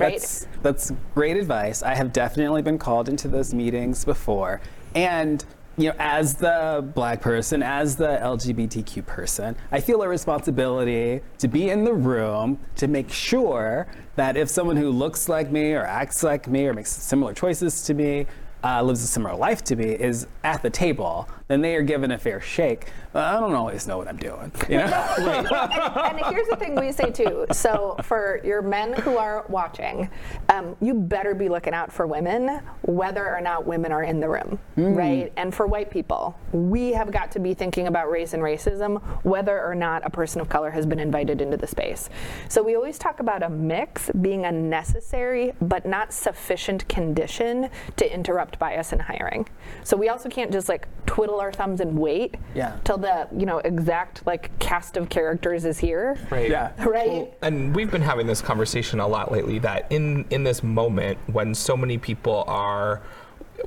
[0.00, 0.12] Right?
[0.14, 1.82] That's, that's great advice.
[1.82, 4.60] I have definitely been called into those meetings before.
[4.94, 5.44] And,
[5.76, 11.48] you know, as the black person, as the LGBTQ person, I feel a responsibility to
[11.48, 13.86] be in the room to make sure
[14.16, 17.82] that if someone who looks like me or acts like me or makes similar choices
[17.82, 18.26] to me,
[18.64, 22.12] uh, lives a similar life to me, is at the table, then they are given
[22.12, 22.86] a fair shake.
[23.12, 24.52] But I don't always know what I'm doing.
[24.68, 24.84] You know?
[25.18, 27.44] and, and here's the thing we say too.
[27.50, 30.08] So for your men who are watching,
[30.48, 34.28] um, you better be looking out for women, whether or not women are in the
[34.28, 35.32] room, right?
[35.36, 39.60] And for white people, we have got to be thinking about race and racism, whether
[39.60, 42.10] or not a person of color has been invited into the space.
[42.48, 48.14] So we always talk about a mix being a necessary but not sufficient condition to
[48.14, 49.48] interrupt bias in hiring.
[49.82, 52.76] So we also can't just like twiddle our thumbs and wait Yeah.
[52.84, 56.18] till the you know exact like cast of characters is here.
[56.30, 56.50] Right.
[56.50, 56.72] Yeah.
[56.78, 57.08] Right.
[57.08, 61.18] Well, and we've been having this conversation a lot lately that in in this moment
[61.26, 63.02] when so many people are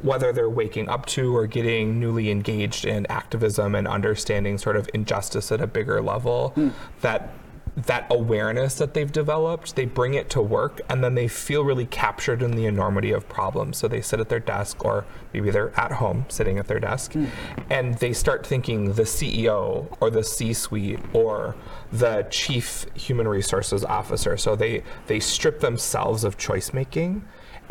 [0.01, 4.89] whether they're waking up to or getting newly engaged in activism and understanding sort of
[4.93, 6.69] injustice at a bigger level hmm.
[7.01, 7.29] that
[7.75, 11.87] that awareness that they've developed, they bring it to work and then they feel really
[11.87, 13.77] captured in the enormity of problems.
[13.77, 17.13] So they sit at their desk or maybe they're at home sitting at their desk
[17.13, 17.25] hmm.
[17.69, 21.55] and they start thinking the CEO or the C-suite or
[21.91, 24.37] the chief human resources officer.
[24.37, 27.25] So they they strip themselves of choice making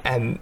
[0.05, 0.41] and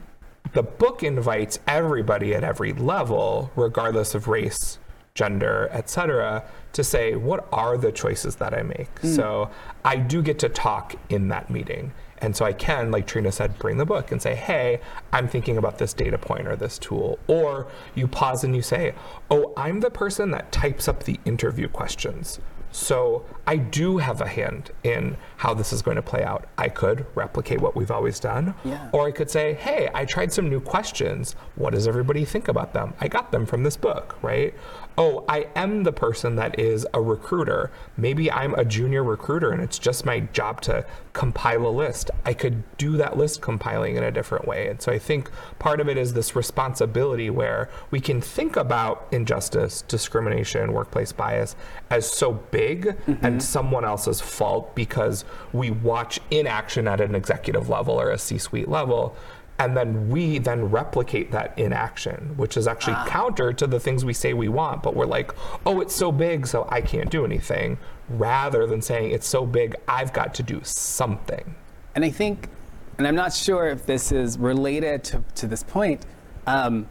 [0.53, 4.79] the book invites everybody at every level, regardless of race,
[5.15, 8.99] gender, etc., to say, what are the choices that I make?
[9.01, 9.09] Hmm.
[9.09, 9.51] So
[9.85, 11.93] I do get to talk in that meeting.
[12.23, 14.81] And so I can, like Trina said, bring the book and say, hey,
[15.13, 17.19] I'm thinking about this data point or this tool.
[17.29, 18.95] Or you pause and you say,
[19.31, 22.39] oh, I'm the person that types up the interview questions.
[22.73, 26.47] So I do have a hand in how this is going to play out.
[26.57, 28.89] I could replicate what we've always done, Yeah.
[28.93, 31.35] or I could say, hey, I tried some new questions.
[31.57, 32.95] What does everybody think about them?
[33.01, 34.55] I got them from this book, right?
[35.01, 37.71] Oh, I am the person that is a recruiter.
[37.97, 40.85] Maybe I'm a junior recruiter and it's just my job to
[41.15, 42.11] compile a list.
[42.27, 44.69] I could do that list compiling in a different way.
[44.69, 49.09] And so I think part of it is this responsibility where we can think about
[49.11, 51.57] injustice, discrimination, workplace bias
[51.89, 53.25] as so big mm-hmm.
[53.25, 58.37] and someone else's fault because we watch inaction at an executive level or a C
[58.37, 59.17] suite level.
[59.61, 63.07] And then we then replicate that in action which is actually ah.
[63.07, 64.83] counter to the things we say we want.
[64.83, 65.33] But we're like,
[65.67, 67.77] oh, it's so big, so I can't do anything,
[68.09, 71.55] rather than saying it's so big, I've got to do something.
[71.95, 72.49] And I think,
[72.97, 76.07] and I'm not sure if this is related to, to this point,
[76.47, 76.89] um,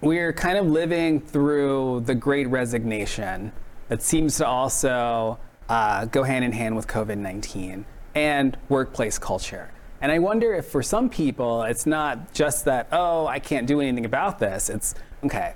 [0.00, 3.52] we're kind of living through the great resignation
[3.88, 5.38] that seems to also
[5.68, 7.84] uh, go hand in hand with COVID 19
[8.16, 9.71] and workplace culture.
[10.02, 13.80] And I wonder if for some people, it's not just that, oh, I can't do
[13.80, 14.68] anything about this.
[14.68, 15.54] It's, okay,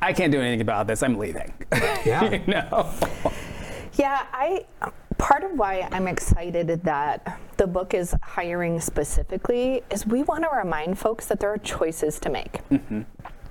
[0.00, 1.02] I can't do anything about this.
[1.02, 1.52] I'm leaving.
[2.04, 2.30] Yeah.
[2.30, 2.90] you know?
[3.94, 4.66] Yeah, I
[5.16, 10.50] part of why I'm excited that the book is hiring specifically is we want to
[10.54, 12.66] remind folks that there are choices to make.
[12.70, 13.02] Mm-hmm.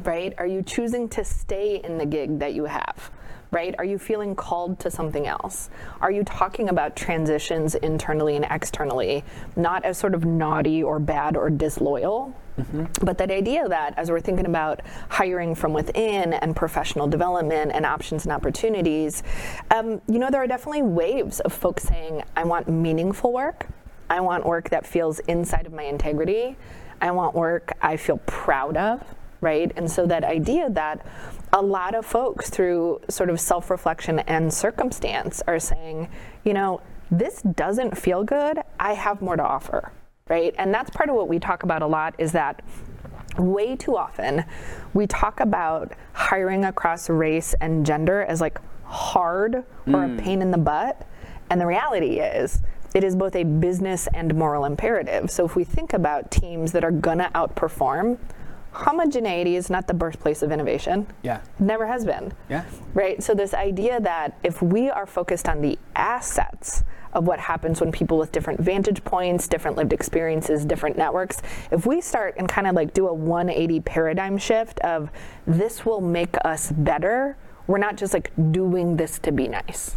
[0.03, 0.33] Right?
[0.37, 3.11] Are you choosing to stay in the gig that you have?
[3.53, 3.75] Right?
[3.77, 5.69] Are you feeling called to something else?
[6.01, 9.23] Are you talking about transitions internally and externally,
[9.55, 12.35] not as sort of naughty or bad or disloyal?
[12.59, 13.05] Mm-hmm.
[13.05, 17.85] But that idea that as we're thinking about hiring from within and professional development and
[17.85, 19.23] options and opportunities,
[19.71, 23.67] um, you know, there are definitely waves of folks saying, I want meaningful work.
[24.09, 26.57] I want work that feels inside of my integrity.
[27.01, 29.03] I want work I feel proud of
[29.43, 29.73] right?
[29.75, 31.05] And so that idea that
[31.53, 36.09] a lot of folks through sort of self-reflection and circumstance are saying,
[36.43, 39.91] you know, this doesn't feel good, I have more to offer,
[40.27, 40.55] right?
[40.57, 42.63] And that's part of what we talk about a lot is that
[43.37, 44.45] way too often
[44.93, 50.19] we talk about hiring across race and gender as like hard or mm.
[50.19, 51.07] a pain in the butt.
[51.49, 52.61] And the reality is,
[52.95, 55.31] it is both a business and moral imperative.
[55.31, 58.17] So if we think about teams that are gonna outperform,
[58.73, 61.07] homogeneity is not the birthplace of innovation.
[61.21, 61.37] Yeah.
[61.37, 62.33] It never has been.
[62.49, 62.65] Yeah.
[62.93, 63.21] Right?
[63.21, 66.83] So, this idea that if we are focused on the assets
[67.13, 71.85] of what happens when people with different vantage points, different lived experiences, different networks, if
[71.85, 75.09] we start and kind of like do a 180 paradigm shift of
[75.45, 79.95] this will make us better, we're not just like doing this to be nice.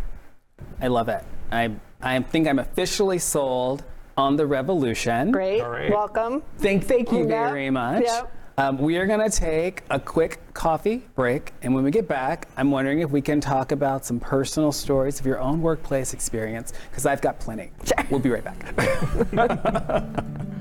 [0.80, 1.24] I love it.
[1.50, 3.82] I, I think I'm officially sold
[4.16, 5.30] on the revolution.
[5.30, 5.60] Great.
[5.90, 6.42] Welcome.
[6.58, 7.28] Thank, thank you yep.
[7.28, 8.04] very much.
[8.04, 8.32] Yep.
[8.58, 11.52] Um, we are going to take a quick coffee break.
[11.60, 15.20] And when we get back, I'm wondering if we can talk about some personal stories
[15.20, 17.70] of your own workplace experience, because I've got plenty.
[17.84, 18.06] Sure.
[18.10, 20.06] We'll be right back.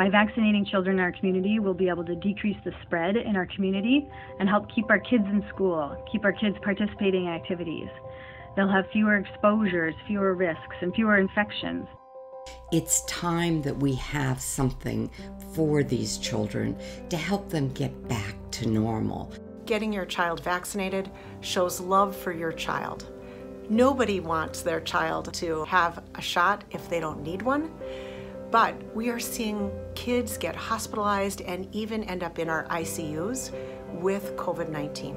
[0.00, 3.44] By vaccinating children in our community, we'll be able to decrease the spread in our
[3.44, 4.08] community
[4.38, 7.90] and help keep our kids in school, keep our kids participating in activities.
[8.56, 11.86] They'll have fewer exposures, fewer risks, and fewer infections.
[12.72, 15.10] It's time that we have something
[15.52, 16.78] for these children
[17.10, 19.30] to help them get back to normal.
[19.66, 21.10] Getting your child vaccinated
[21.42, 23.12] shows love for your child.
[23.68, 27.70] Nobody wants their child to have a shot if they don't need one.
[28.50, 33.52] But we are seeing kids get hospitalized and even end up in our ICUs
[34.00, 35.16] with COVID 19.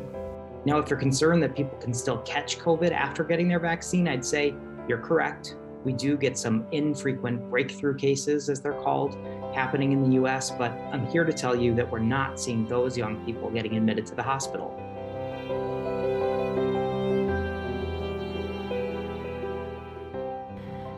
[0.65, 4.23] Now, if you're concerned that people can still catch COVID after getting their vaccine, I'd
[4.23, 4.53] say
[4.87, 5.55] you're correct.
[5.83, 9.17] We do get some infrequent breakthrough cases, as they're called,
[9.53, 12.97] happening in the US, but I'm here to tell you that we're not seeing those
[12.97, 14.79] young people getting admitted to the hospital.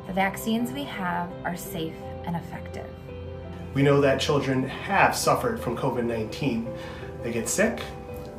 [0.06, 1.96] The vaccines we have are safe
[2.26, 2.88] and effective.
[3.74, 6.68] We know that children have suffered from COVID 19.
[7.24, 7.82] They get sick,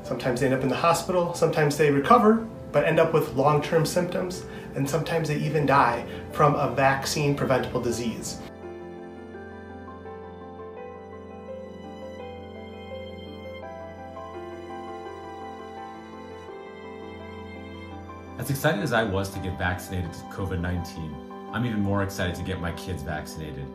[0.02, 3.62] sometimes they end up in the hospital, sometimes they recover, but end up with long
[3.62, 4.44] term symptoms,
[4.74, 8.38] and sometimes they even die from a vaccine preventable disease.
[18.38, 21.25] As excited as I was to get vaccinated to COVID 19,
[21.56, 23.66] I'm even more excited to get my kids vaccinated.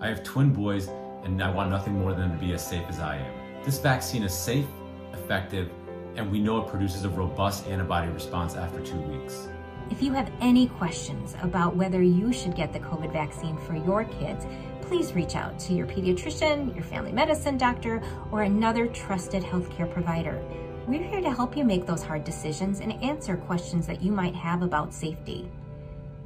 [0.00, 0.88] I have twin boys,
[1.22, 3.64] and I want nothing more than them to be as safe as I am.
[3.64, 4.66] This vaccine is safe,
[5.12, 5.70] effective,
[6.16, 9.46] and we know it produces a robust antibody response after two weeks.
[9.88, 14.02] If you have any questions about whether you should get the COVID vaccine for your
[14.02, 14.44] kids,
[14.80, 20.42] please reach out to your pediatrician, your family medicine doctor, or another trusted healthcare provider.
[20.88, 24.34] We're here to help you make those hard decisions and answer questions that you might
[24.34, 25.48] have about safety.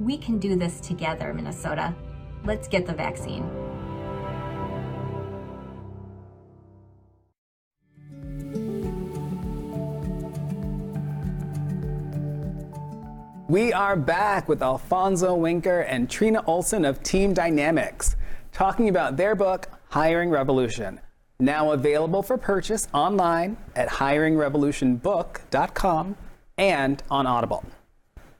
[0.03, 1.95] We can do this together, Minnesota.
[2.43, 3.49] Let's get the vaccine.
[13.47, 18.17] We are back with Alfonso Wenker and Trina Olson of Team Dynamics,
[18.51, 20.99] talking about their book, Hiring Revolution,
[21.39, 26.17] now available for purchase online at hiringrevolutionbook.com
[26.57, 27.63] and on Audible.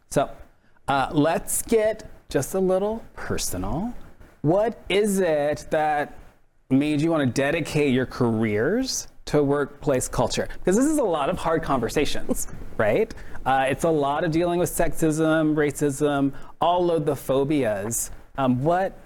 [0.09, 0.29] So
[0.87, 3.93] uh, let's get just a little personal.
[4.41, 6.17] What is it that
[6.69, 10.47] made you want to dedicate your careers to workplace culture?
[10.59, 13.13] Because this is a lot of hard conversations, right?
[13.45, 18.11] Uh, it's a lot of dealing with sexism, racism, all of the phobias.
[18.37, 18.97] Um, what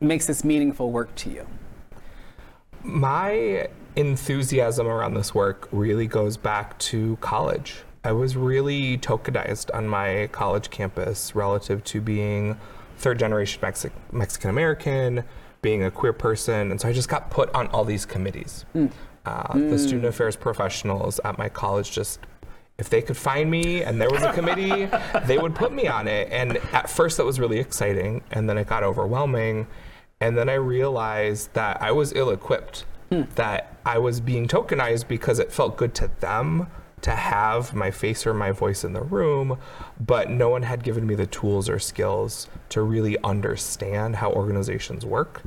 [0.00, 1.46] makes this meaningful work to you?
[2.82, 7.82] My enthusiasm around this work really goes back to college.
[8.02, 12.58] I was really tokenized on my college campus relative to being
[12.96, 15.24] third generation Mexi- Mexican American,
[15.60, 16.70] being a queer person.
[16.70, 18.64] And so I just got put on all these committees.
[18.74, 18.90] Mm.
[19.26, 19.70] Uh, mm.
[19.70, 22.20] The student affairs professionals at my college just
[22.78, 24.88] if they could find me and there was a committee,
[25.26, 26.28] they would put me on it.
[26.32, 28.22] And at first, that was really exciting.
[28.30, 29.66] And then it got overwhelming.
[30.22, 33.22] And then I realized that I was ill equipped, hmm.
[33.34, 36.68] that I was being tokenized because it felt good to them
[37.02, 39.58] to have my face or my voice in the room,
[39.98, 45.04] but no one had given me the tools or skills to really understand how organizations
[45.04, 45.42] work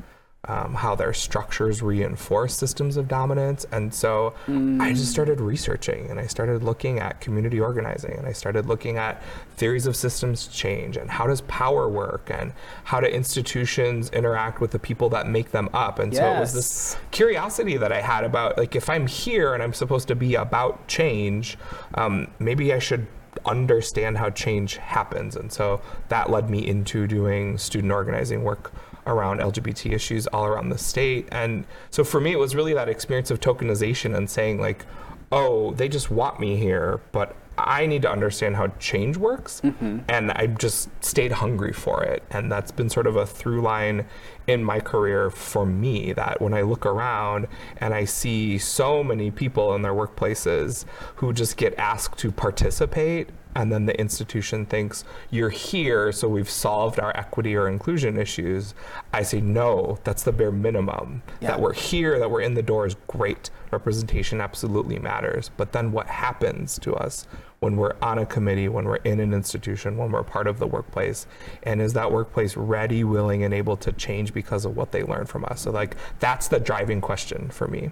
[0.48, 3.64] um, how their structures reinforce systems of dominance.
[3.72, 4.80] And so mm.
[4.80, 8.98] I just started researching and I started looking at community organizing and I started looking
[8.98, 9.22] at
[9.56, 12.52] theories of systems change and how does power work and
[12.84, 15.98] how do institutions interact with the people that make them up.
[15.98, 16.20] And yes.
[16.20, 19.74] so it was this curiosity that I had about like if I'm here and I'm
[19.74, 21.56] supposed to be about change,
[21.94, 23.06] um, maybe I should
[23.46, 25.36] understand how change happens.
[25.36, 28.72] And so that led me into doing student organizing work
[29.06, 31.28] around LGBT issues all around the state.
[31.30, 34.86] And so for me, it was really that experience of tokenization and saying, like,
[35.32, 39.60] oh, they just want me here, but I need to understand how change works.
[39.62, 40.00] Mm-hmm.
[40.08, 42.22] And I just stayed hungry for it.
[42.30, 44.06] And that's been sort of a through line
[44.46, 47.46] in my career for me that when I look around
[47.78, 50.84] and I see so many people in their workplaces
[51.16, 56.50] who just get asked to participate and then the institution thinks you're here so we've
[56.50, 58.74] solved our equity or inclusion issues.
[59.12, 61.22] I say no that's the bare minimum.
[61.40, 61.52] Yeah.
[61.52, 63.50] that we're here that we're in the door is great.
[63.70, 65.50] Representation absolutely matters.
[65.56, 67.26] But then what happens to us
[67.60, 70.66] when we're on a committee when we're in an institution when we're part of the
[70.66, 71.26] workplace?
[71.62, 75.26] And is that workplace ready willing and able to change because of what they learn
[75.26, 75.62] from us?
[75.62, 77.90] So like that's the driving question for me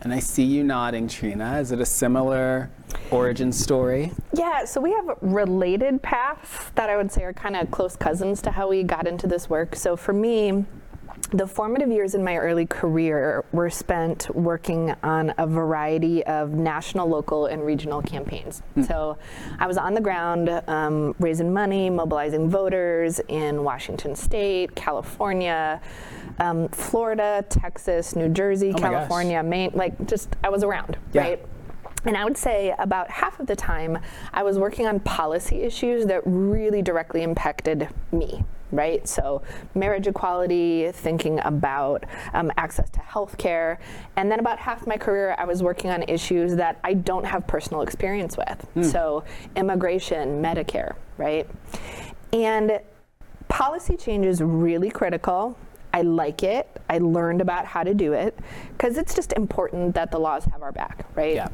[0.00, 1.58] and I see you nodding, Trina.
[1.58, 2.70] Is it a similar
[3.10, 4.12] origin story?
[4.32, 8.40] Yeah, so we have related paths that I would say are kind of close cousins
[8.42, 9.74] to how we got into this work.
[9.74, 10.64] So for me,
[11.32, 17.08] the formative years in my early career were spent working on a variety of national,
[17.08, 18.62] local, and regional campaigns.
[18.76, 18.86] Mm.
[18.86, 19.18] So
[19.58, 25.82] I was on the ground um, raising money, mobilizing voters in Washington State, California,
[26.38, 29.72] um, Florida, Texas, New Jersey, oh California, Maine.
[29.74, 31.22] Like, just I was around, yeah.
[31.22, 31.46] right?
[32.04, 33.98] And I would say about half of the time
[34.32, 39.06] I was working on policy issues that really directly impacted me, right?
[39.06, 39.42] So,
[39.74, 43.80] marriage equality, thinking about um, access to health care.
[44.16, 47.46] And then about half my career, I was working on issues that I don't have
[47.46, 48.66] personal experience with.
[48.76, 48.84] Mm.
[48.84, 49.24] So,
[49.56, 51.48] immigration, Medicare, right?
[52.32, 52.80] And
[53.48, 55.58] policy change is really critical.
[55.98, 56.68] I like it.
[56.88, 58.38] I learned about how to do it
[58.70, 61.34] because it's just important that the laws have our back, right?
[61.34, 61.48] Yeah.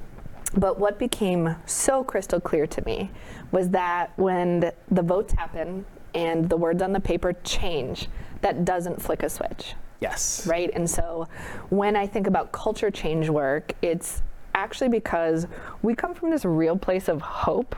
[0.54, 3.10] But what became so crystal clear to me
[3.52, 8.08] was that when the votes happen and the words on the paper change,
[8.42, 9.76] that doesn't flick a switch.
[10.00, 10.46] Yes.
[10.46, 10.70] Right?
[10.74, 11.26] And so
[11.70, 14.22] when I think about culture change work, it's
[14.54, 15.46] actually because
[15.80, 17.74] we come from this real place of hope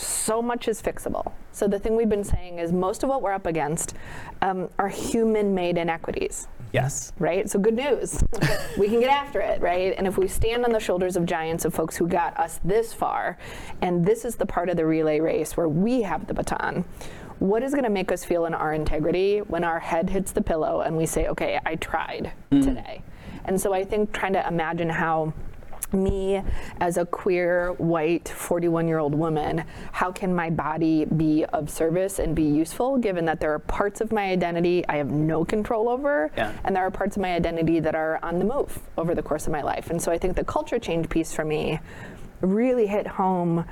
[0.00, 1.32] so much is fixable.
[1.52, 3.94] So the thing we've been saying is most of what we're up against
[4.42, 6.48] um, are human-made inequities.
[6.72, 7.12] Yes.
[7.18, 7.50] Right?
[7.50, 8.22] So good news.
[8.78, 9.94] we can get after it, right?
[9.96, 12.92] And if we stand on the shoulders of giants of folks who got us this
[12.92, 13.38] far,
[13.82, 16.84] and this is the part of the relay race where we have the baton,
[17.40, 20.42] what is going to make us feel in our integrity when our head hits the
[20.42, 22.62] pillow and we say, okay, I tried mm.
[22.62, 23.02] today?
[23.46, 25.32] And so I think trying to imagine how
[25.92, 26.42] me
[26.80, 32.18] as a queer white 41 year old woman how can my body be of service
[32.18, 35.88] and be useful given that there are parts of my identity i have no control
[35.88, 36.52] over yeah.
[36.64, 39.46] and there are parts of my identity that are on the move over the course
[39.46, 41.78] of my life and so i think the culture change piece for me
[42.40, 43.64] really hit home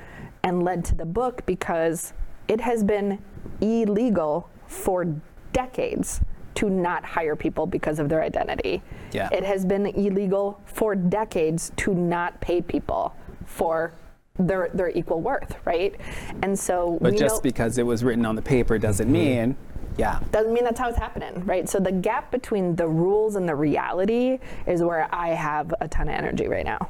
[0.42, 2.12] and led to the book because
[2.48, 3.18] it has been
[3.60, 5.04] illegal for
[5.52, 6.20] decades
[6.58, 8.82] to not hire people because of their identity.
[9.12, 9.28] Yeah.
[9.30, 13.14] It has been illegal for decades to not pay people
[13.46, 13.92] for
[14.40, 15.94] their their equal worth, right?
[16.42, 19.56] And so But just know, because it was written on the paper doesn't mean,
[19.96, 20.18] yeah.
[20.32, 21.68] doesn't mean that's how it's happening, right?
[21.68, 26.08] So the gap between the rules and the reality is where I have a ton
[26.08, 26.88] of energy right now.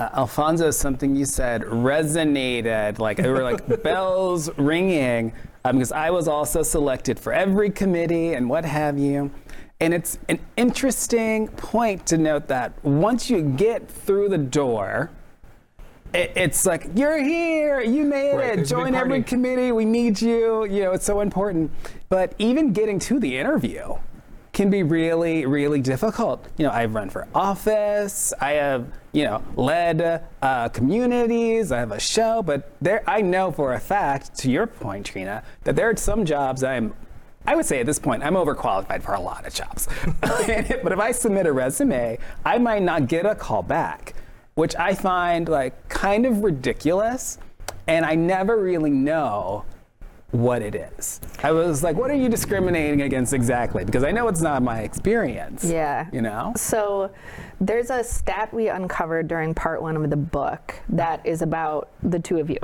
[0.00, 5.32] Uh, Alfonso, something you said resonated, like it were like bells ringing,
[5.64, 9.30] um, because I was also selected for every committee and what have you.
[9.80, 15.10] And it's an interesting point to note that once you get through the door,
[16.12, 18.66] it, it's like you're here, you made Right, it.
[18.66, 19.72] Join every committee.
[19.72, 20.64] We need you.
[20.64, 21.72] You know, it's so important.
[22.08, 23.94] But even getting to the interview
[24.54, 26.46] can be really, really difficult.
[26.56, 28.32] You know, I've run for office.
[28.40, 31.72] I have, you know, led uh, communities.
[31.72, 32.42] I have a show.
[32.42, 36.24] But there, I know for a fact, to your point, Trina, that there are some
[36.24, 36.94] jobs I'm.
[37.46, 39.86] I would say at this point, I'm overqualified for a lot of jobs.
[40.22, 44.14] but if I submit a resume, I might not get a call back,
[44.54, 47.36] which I find like kind of ridiculous.
[47.86, 49.66] And I never really know
[50.34, 51.20] what it is.
[51.44, 53.84] I was like, what are you discriminating against exactly?
[53.84, 55.64] Because I know it's not my experience.
[55.64, 56.08] Yeah.
[56.12, 56.52] You know?
[56.56, 57.12] So
[57.60, 62.18] there's a stat we uncovered during part one of the book that is about the
[62.18, 62.58] two of you.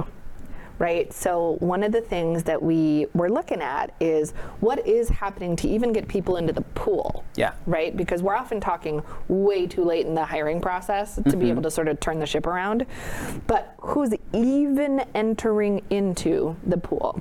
[0.80, 1.12] Right?
[1.12, 5.68] So, one of the things that we were looking at is what is happening to
[5.68, 7.22] even get people into the pool.
[7.36, 7.52] Yeah.
[7.66, 7.94] Right?
[7.94, 11.46] Because we're often talking way too late in the hiring process to be mm-hmm.
[11.48, 12.86] able to sort of turn the ship around.
[13.46, 17.20] But who's even entering into the pool?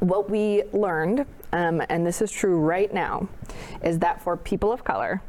[0.00, 3.28] What we learned, um, and this is true right now,
[3.82, 5.22] is that for people of color,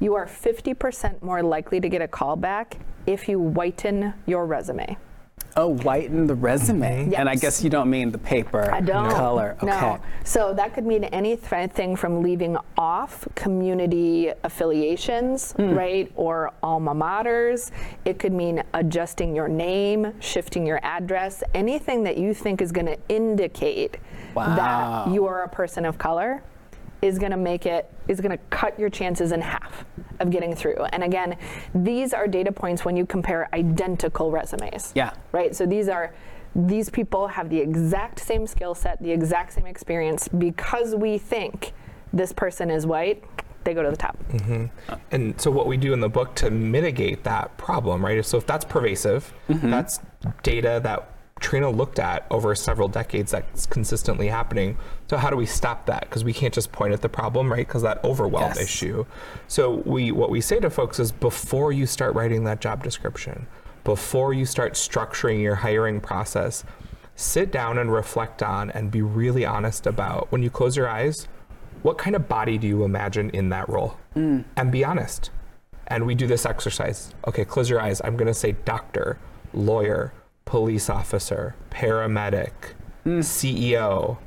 [0.00, 4.96] you are 50% more likely to get a call back if you whiten your resume.
[5.56, 7.12] Oh, whiten the resume.
[7.14, 9.10] And I guess you don't mean the paper I don't.
[9.10, 9.56] color.
[9.62, 9.66] Okay.
[9.66, 10.00] No.
[10.24, 15.74] So that could mean anything from leaving off community affiliations, Hmm.
[15.74, 17.70] right, or alma maters.
[18.04, 22.86] It could mean adjusting your name, shifting your address, anything that you think is going
[22.86, 23.98] to indicate
[24.34, 24.56] Wow.
[25.04, 26.42] that you are a person of color
[27.02, 29.84] is going to make it is going to cut your chances in half
[30.20, 30.84] of getting through.
[30.92, 31.36] And again,
[31.74, 34.92] these are data points when you compare identical resumes.
[34.94, 35.12] Yeah.
[35.32, 35.54] Right?
[35.54, 36.14] So these are
[36.54, 41.72] these people have the exact same skill set, the exact same experience because we think
[42.12, 43.24] this person is white,
[43.64, 44.18] they go to the top.
[44.30, 44.94] Mm-hmm.
[45.10, 48.24] And so what we do in the book to mitigate that problem, right?
[48.24, 49.70] So if that's pervasive, mm-hmm.
[49.70, 50.00] that's
[50.42, 51.11] data that
[51.42, 54.78] Trina looked at over several decades that's consistently happening.
[55.10, 56.02] So how do we stop that?
[56.02, 57.66] Because we can't just point at the problem, right?
[57.66, 58.64] Because that overwhelmed Yes.
[58.64, 59.04] issue.
[59.48, 63.46] So we what we say to folks is before you start writing that job description,
[63.84, 66.64] before you start structuring your hiring process,
[67.16, 71.28] sit down and reflect on and be really honest about when you close your eyes,
[71.82, 73.96] what kind of body do you imagine in that role?
[74.16, 74.44] Mm.
[74.56, 75.30] And be honest.
[75.88, 77.12] And we do this exercise.
[77.26, 78.00] Okay, close your eyes.
[78.04, 79.18] I'm going to say doctor,
[79.52, 80.12] lawyer,
[80.52, 82.52] police officer, paramedic,
[83.04, 83.20] hmm.
[83.20, 84.18] CEO,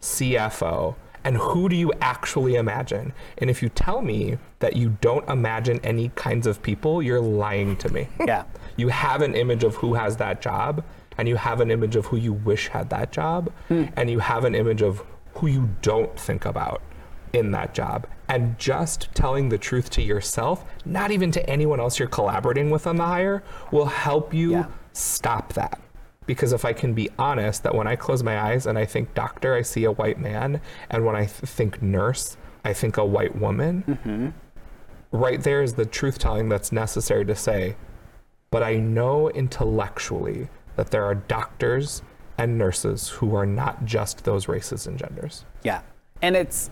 [0.00, 0.94] CFO.
[1.22, 3.12] And who do you actually imagine?
[3.36, 7.76] And if you tell me that you don't imagine any kinds of people, you're lying
[7.76, 8.08] to me.
[8.26, 8.44] Yeah.
[8.78, 10.82] You have an image of who has that job,
[11.18, 13.84] and you have an image of who you wish had that job, hmm.
[13.96, 15.02] and you have an image of
[15.34, 16.80] who you don't think about
[17.34, 18.06] in that job.
[18.30, 22.86] And just telling the truth to yourself, not even to anyone else you're collaborating with
[22.86, 24.66] on the hire, will help you Yeah.
[24.96, 25.80] Stop that.
[26.26, 29.14] Because if I can be honest, that when I close my eyes and I think
[29.14, 33.04] doctor, I see a white man, and when I th- think nurse, I think a
[33.04, 34.34] white woman,
[35.12, 37.76] right there is the truth telling that's necessary to say,
[38.50, 42.02] but I know intellectually that there are doctors
[42.38, 45.44] and nurses who are not just those races and genders.
[45.62, 45.82] Yeah.
[46.22, 46.70] And it's,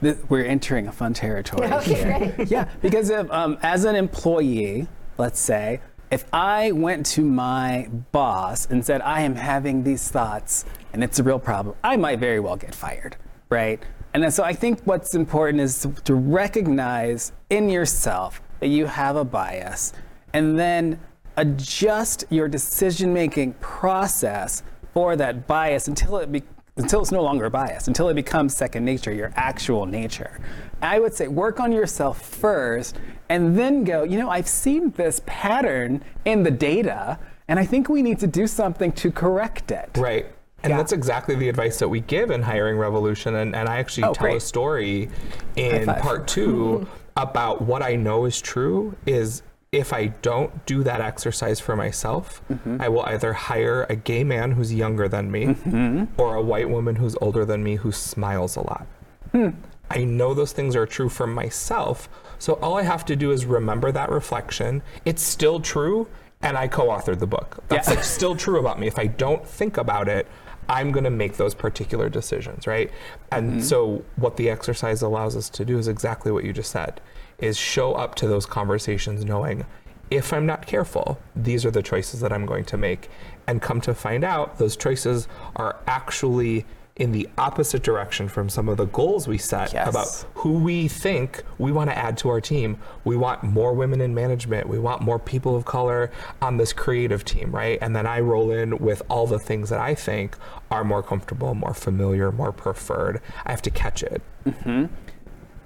[0.00, 2.32] th- we're entering a fun territory Okay, here.
[2.36, 2.50] great.
[2.50, 4.88] Yeah, because if, um, as an employee,
[5.18, 5.80] let's say,
[6.12, 11.18] if I went to my boss and said, I am having these thoughts and it's
[11.18, 13.16] a real problem, I might very well get fired,
[13.48, 13.82] right?
[14.12, 19.24] And so I think what's important is to, recognize in yourself that you have a
[19.24, 19.94] bias
[20.34, 21.00] and then
[21.38, 26.44] adjust your decision making process for that bias until it
[26.76, 30.40] until it's no longer a bias, until it becomes second nature, your actual nature.
[30.80, 32.98] I would say work on yourself first
[33.32, 37.18] and then go, you know, I've seen this pattern in the data
[37.48, 39.88] and I think we need to do something to correct it.
[39.96, 40.26] Right.
[40.62, 40.76] And Yeah.
[40.76, 43.34] that's exactly the advice that we give in Hiring Revolution.
[43.36, 45.08] And, and I actually Oh, tell a story
[45.56, 51.00] in part two about what I know is true is if I don't do that
[51.00, 52.76] exercise for myself, Mm-hmm.
[52.80, 56.20] I will either hire a gay man who's younger than me Mm-hmm.
[56.20, 58.86] or a white woman who's older than me who smiles a lot.
[59.32, 59.48] Hmm.
[59.90, 62.08] I know those things are true for myself.
[62.38, 64.82] So all I have to do is remember that reflection.
[65.04, 66.08] It's still true.
[66.44, 67.62] and I co-authored the book.
[67.68, 67.94] That's Yeah.
[67.94, 68.88] like still true about me.
[68.88, 70.26] If I don't think about it,
[70.68, 72.90] I'm going to make those particular decisions, right?
[73.30, 73.60] And mm-hmm.
[73.60, 77.00] so what the exercise allows us to do is exactly what you just said
[77.38, 79.64] is show up to those conversations knowing
[80.10, 83.08] if I'm not careful, these are the choices that I'm going to make
[83.46, 86.66] and come to find out those choices are actually
[86.96, 89.88] in the opposite direction from some of the goals we set Yes.
[89.88, 92.76] about who we think we want to add to our team.
[93.04, 94.68] We want more women in management.
[94.68, 96.10] We want more people of color
[96.42, 97.78] on this creative team, right?
[97.80, 100.36] And then I roll in with all the things that I think
[100.70, 103.22] are more comfortable, more familiar, more preferred.
[103.46, 104.20] I have to catch it.
[104.46, 104.86] Mm-hmm.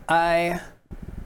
[0.08, 0.60] I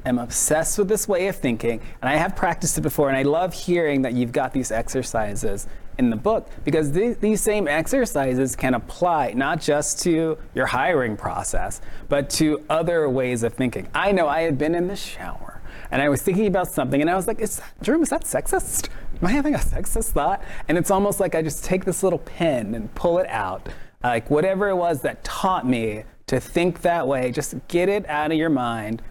[0.07, 3.23] am obsessed with this way of thinking, and I have practiced it before, and I
[3.23, 5.67] love hearing that you've got these exercises
[6.01, 11.17] in the book because th- these same exercises can apply not just to your hiring
[11.17, 13.87] process, but to other ways of thinking.
[13.95, 15.61] I know I had been in the shower
[15.93, 18.01] and I was thinking about something, and I was like, "Is that, Drew?
[18.01, 18.89] Is that sexist?
[19.21, 22.21] Am I having a sexist thought?" And it's almost like I just take this little
[22.21, 23.69] pen and pull it out,
[24.03, 27.33] like whatever it was that taught me to think that way.
[27.33, 29.03] Just get it out of your mind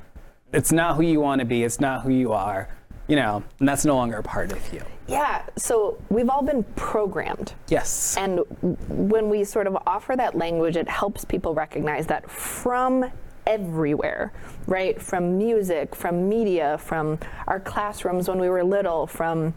[0.51, 1.63] it's not who you want to be.
[1.63, 2.69] It's not who you are.
[3.09, 4.83] You know, and that's no longer a part of you.
[5.07, 7.53] Yeah, so we've all been programmed.
[7.67, 8.15] Yes.
[8.15, 8.41] And
[8.87, 13.11] when we sort of offer that language, it helps people recognize that from
[13.47, 14.31] everywhere,
[14.69, 15.01] right?
[15.01, 17.17] From music, from media, from
[17.47, 19.53] our classrooms when we were little, from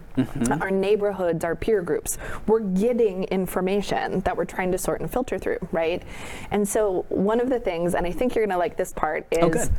[0.60, 2.16] our neighborhoods, our peer groups.
[2.46, 6.02] We're getting information that we're trying to sort and filter through, right?
[6.50, 9.70] And so one of the things, and I think you're gonna like this part, is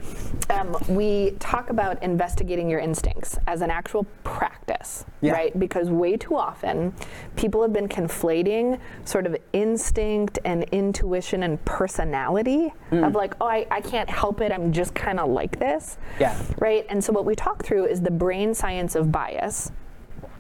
[0.50, 5.34] Oh, um, we talk about investigating your instincts as an actual practice, Yeah.
[5.34, 5.58] right?
[5.60, 6.94] Because way too often
[7.36, 13.08] people have been conflating sort of instinct and intuition and personality Mm.
[13.08, 15.98] of like, oh, I, I can't help it, I'm just kind of like this.
[16.20, 16.40] Yeah.
[16.58, 16.86] Right?
[16.90, 19.72] And so what we talk through is the brain science of bias.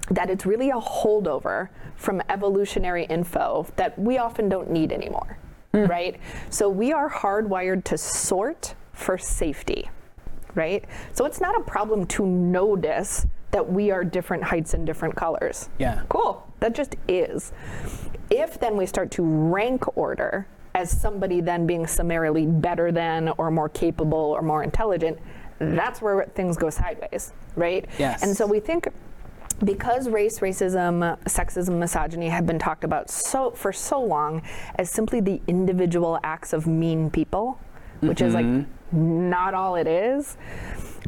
[0.09, 5.37] That it's really a holdover from evolutionary info that we often don't need anymore,
[5.71, 5.85] hmm.
[5.85, 6.19] right?
[6.49, 9.89] So we are hardwired to sort for safety,
[10.55, 10.83] right?
[11.13, 15.69] So it's not a problem to notice that we are different heights and different colors.
[15.77, 16.01] Yeah.
[16.09, 16.45] Cool.
[16.59, 17.53] That just is.
[18.29, 23.51] If then we start to rank order as somebody then being summarily better than or
[23.51, 25.19] more capable or more intelligent,
[25.59, 27.87] that's where things go sideways, right?
[27.97, 28.23] Yes.
[28.23, 28.87] And so we think
[29.63, 34.41] because race, racism, sexism, misogyny have been talked about so for so long
[34.75, 37.59] as simply the individual acts of mean people,
[38.01, 39.29] which is like mm-hmm.
[39.29, 40.37] not all it is.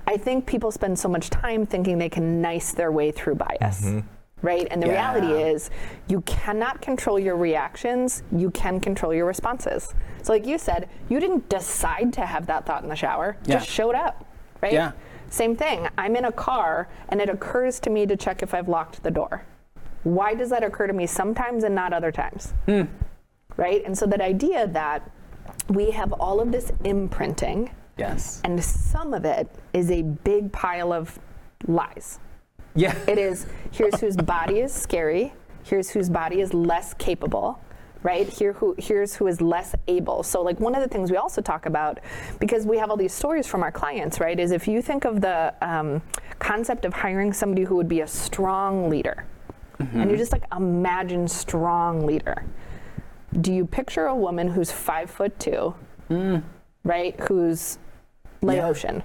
[0.07, 3.81] I think people spend so much time thinking they can nice their way through bias.
[3.81, 4.07] Mm-hmm.
[4.41, 4.67] Right?
[4.69, 5.71] And the reality is
[6.07, 9.93] you cannot control your reactions, you can control your responses.
[10.21, 13.37] So like you said, you didn't decide to have that thought in the shower.
[13.45, 13.55] Yeah.
[13.55, 14.25] Just showed up.
[14.61, 14.73] Right?
[14.73, 14.91] Yeah.
[15.29, 15.87] Same thing.
[15.97, 19.11] I'm in a car and it occurs to me to check if I've locked the
[19.11, 19.43] door.
[20.03, 22.53] Why does that occur to me sometimes and not other times?
[22.65, 22.83] Hmm.
[23.57, 23.83] Right?
[23.85, 25.09] And so that idea that
[25.69, 28.41] we have all of this imprinting Yes.
[28.43, 31.17] and some of it is a big pile of
[31.65, 32.19] lies.
[32.75, 32.95] Yeah.
[33.07, 37.59] It is here's whose body is scary, here's whose body is less capable,
[38.03, 38.27] right?
[38.27, 40.23] Here who here's who is less able.
[40.23, 41.99] So like one of the things we also talk about
[42.39, 44.39] because we have all these stories from our clients, right?
[44.39, 46.01] Is if you think of the um,
[46.39, 49.25] concept of hiring somebody who would be a strong leader,
[50.01, 52.43] and you just like imagine strong leader.
[53.41, 55.73] Do you picture a woman who's five foot two,
[56.83, 57.19] right?
[57.21, 57.77] Who's
[58.41, 59.03] Laotian?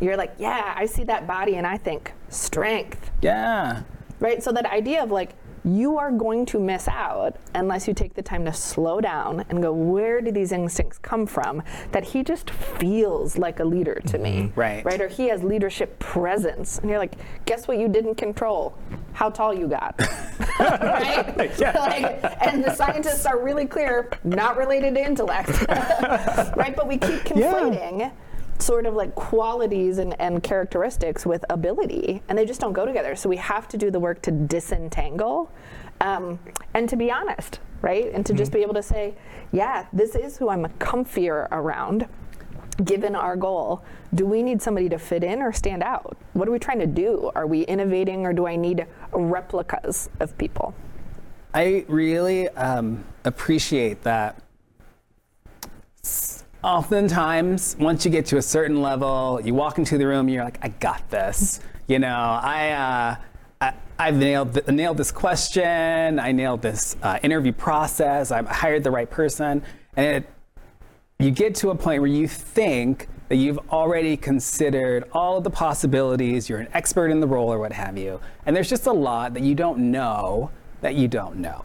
[0.00, 3.82] You're like, yeah, I see that body and I think strength, Yeah.
[4.20, 4.42] right?
[4.42, 8.22] So that idea of like, you are going to miss out unless you take the
[8.22, 11.62] time to slow down and go, where do these instincts come from?
[11.92, 14.58] That he just feels like a leader to me, mm-hmm.
[14.58, 14.82] Right.
[14.84, 15.00] Right?
[15.00, 17.76] Or he has leadership presence, and you're like, guess what?
[17.78, 18.74] You didn't control
[19.12, 20.00] how tall you got,
[20.60, 21.36] right?
[21.36, 21.60] Like,
[22.40, 25.50] and the scientists are really clear, not related to intellect,
[26.56, 26.72] right?
[26.74, 28.10] But we keep conflating
[28.60, 33.16] sort of like qualities and, and characteristics with ability, and they just don't go together.
[33.16, 35.50] So we have to do the work to disentangle
[36.00, 36.38] um,
[36.74, 38.10] and to be honest, right?
[38.12, 39.14] And to just be able to say,
[39.52, 42.06] yeah, this is who I'm a comfier around.
[42.84, 43.84] Given our goal,
[44.14, 46.16] do we need somebody to fit in or stand out?
[46.32, 47.30] What are we trying to do?
[47.34, 50.74] Are we innovating or do I need replicas of people?
[51.52, 54.40] I really um, appreciate that.
[56.62, 60.58] Oftentimes, once you get to a certain level, you walk into the room, you're like,
[60.60, 62.08] "I got this." You know,
[62.42, 63.16] I, uh,
[63.62, 66.18] I I've nailed th- nailed this question.
[66.18, 68.30] I nailed this uh, interview process.
[68.30, 69.62] I've hired the right person,
[69.96, 70.30] and it,
[71.18, 75.50] you get to a point where you think that you've already considered all of the
[75.50, 78.92] possibilities, you're an expert in the role or what have you, and there's just a
[78.92, 80.50] lot that you don't know
[80.82, 81.64] that you don't know.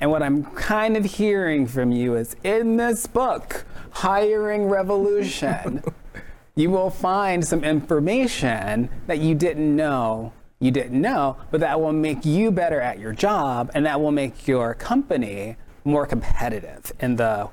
[0.00, 5.82] And what I'm kind of hearing from you is in this book, Hiring Revolution,
[6.54, 11.92] you will find some information that you didn't know you didn't know, but that will
[11.92, 17.16] make you better at your job and that will make your company more competitive in
[17.16, 17.48] the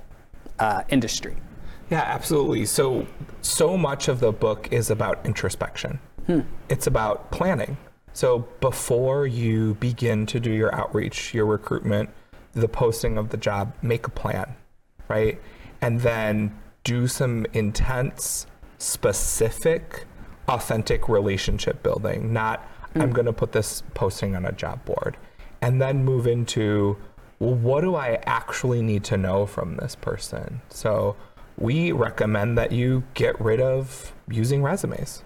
[0.59, 1.37] uh, industry.
[1.89, 2.65] Yeah, absolutely.
[2.65, 3.07] So,
[3.41, 5.99] so much of the book is about introspection.
[6.25, 6.41] Hmm.
[6.67, 7.77] It's about planning.
[8.11, 12.09] So, before you begin to do your outreach, your recruitment,
[12.57, 14.55] the posting of the job, make a plan,
[15.07, 15.41] right?
[15.81, 18.47] And then do some intense,
[18.77, 20.05] specific,
[20.47, 23.01] authentic relationship building, not mm.
[23.01, 25.17] I'm going to put this posting on a job board.
[25.61, 26.97] And then move into,
[27.39, 30.61] well, what do I actually need to know from this person?
[30.69, 31.15] So
[31.57, 35.23] we recommend that you get rid of using resumes.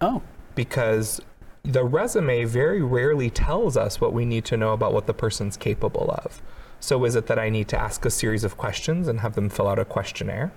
[0.00, 0.22] Oh.
[0.54, 1.20] Because
[1.62, 5.56] the resume very rarely tells us what we need to know about what the person's
[5.56, 6.40] capable of.
[6.80, 9.50] So is it that I need to ask a series of questions and have them
[9.50, 10.52] fill out a questionnaire?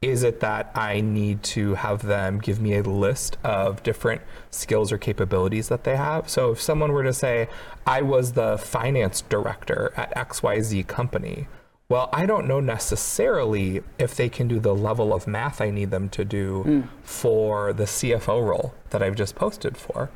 [0.00, 4.90] Is it that I need to have them give me a list of different skills
[4.90, 6.30] or capabilities that they have?
[6.30, 7.48] So if someone were to say,
[7.86, 11.48] I was the finance director at XYZ company,
[11.90, 15.90] well, I don't know necessarily if they can do the level of math I need
[15.90, 16.88] them to do mm.
[17.02, 20.08] for the CFO role that I've just posted for.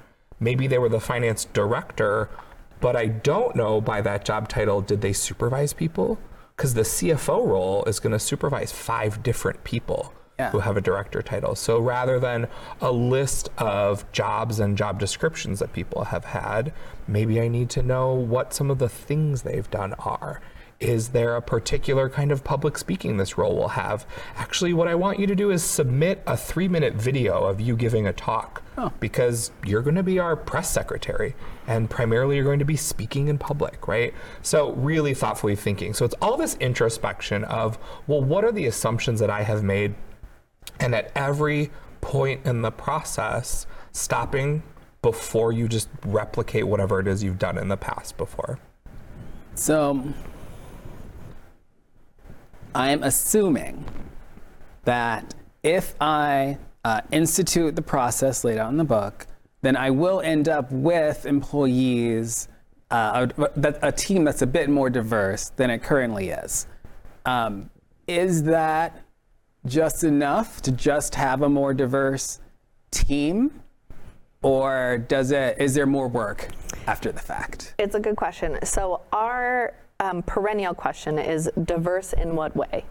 [0.44, 2.28] Maybe they were the finance director,
[2.80, 6.18] but I don't know by that job title, did they supervise people?
[6.56, 10.50] because the CFO role is going to supervise five different people yeah.
[10.50, 11.54] who have a director title.
[11.54, 12.48] So rather than
[12.80, 16.72] a list of jobs and job descriptions that people have had,
[17.08, 20.40] maybe I need to know what some of the things they've done are.
[20.80, 24.06] Is there a particular kind of public speaking this role will have?
[24.36, 27.76] Actually, what I want you to do is submit a three minute video of you
[27.76, 28.92] giving a talk oh.
[29.00, 31.34] because you're going to be our press secretary
[31.66, 34.12] and primarily you're going to be speaking in public, right?
[34.42, 35.94] So, really thoughtfully thinking.
[35.94, 39.94] So, it's all this introspection of, well, what are the assumptions that I have made?
[40.80, 41.70] And at every
[42.00, 44.62] point in the process, stopping
[45.02, 48.58] before you just replicate whatever it is you've done in the past before.
[49.54, 50.12] So,
[52.74, 53.84] I'm assuming
[54.84, 59.26] that if I uh, institute the process laid out in the book,
[59.62, 62.48] then I will end up with employees,
[62.90, 66.66] uh, a, a, team that's a bit more diverse than it currently is.
[67.24, 67.70] Um,
[68.06, 69.02] is that
[69.64, 72.40] just enough to just have a more diverse
[72.90, 73.62] team?
[74.42, 76.50] Or does it, is there more work
[76.86, 77.74] after the fact?
[77.78, 78.58] It's a good question.
[78.64, 82.84] So our um, perennial question is diverse in what way?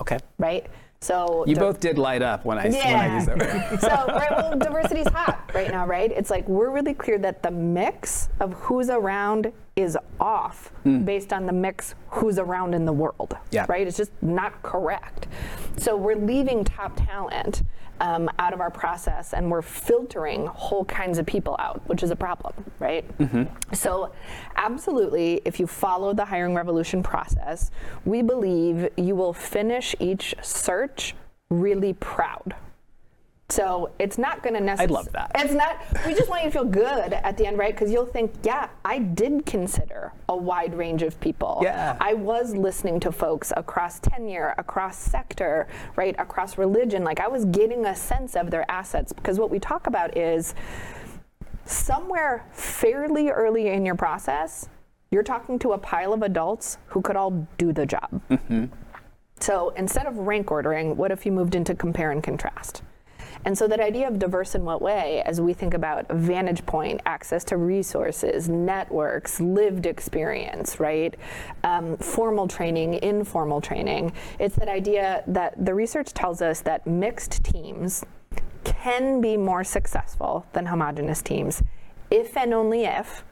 [0.00, 0.18] Okay.
[0.38, 0.66] Right?
[1.04, 3.80] So you both did light up when I when I used that.
[3.82, 6.10] so right, well, diversity's hot right now, right?
[6.10, 11.04] It's like we're really clear that the mix of who's around is off mm.
[11.04, 13.36] based on the mix who's around in the world.
[13.50, 13.66] Yeah.
[13.68, 13.86] Right?
[13.86, 15.26] It's just not correct.
[15.76, 17.64] So we're leaving top talent
[18.00, 22.10] um, out of our process and we're filtering whole kinds of people out, which is
[22.10, 23.06] a problem, right?
[23.18, 23.74] Mm-hmm.
[23.74, 24.12] So,
[24.56, 27.70] absolutely, if you follow the hiring revolution process,
[28.04, 31.14] we believe you will finish each search
[31.50, 32.54] really proud
[33.50, 34.94] so it's not going to necessarily.
[34.94, 35.30] I love that.
[35.34, 35.78] It's not.
[36.06, 37.74] We just want you to feel good at the end, right?
[37.74, 41.60] Because you'll think, yeah, I did consider a wide range of people.
[41.62, 41.96] Yeah.
[42.00, 47.04] I was listening to folks across tenure, across sector, right, across religion.
[47.04, 50.54] Like I was getting a sense of their assets because what we talk about is
[51.66, 54.68] somewhere fairly early in your process,
[55.10, 58.20] you're talking to a pile of adults who could all do the job.
[58.30, 58.64] Mm-hmm.
[59.38, 62.82] So instead of rank ordering, what if you moved into compare and contrast?
[63.44, 67.00] And so that idea of diverse in what way, as we think about vantage point,
[67.06, 71.14] access to resources, networks, lived experience, right?
[71.62, 77.44] Um, formal training, informal training, it's that idea that the research tells us that mixed
[77.44, 78.04] teams
[78.64, 81.62] can be more successful than homogenous teams
[82.10, 83.24] if and only if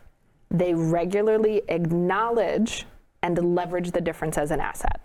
[0.50, 2.86] they regularly acknowledge
[3.22, 5.00] and leverage the difference as an asset.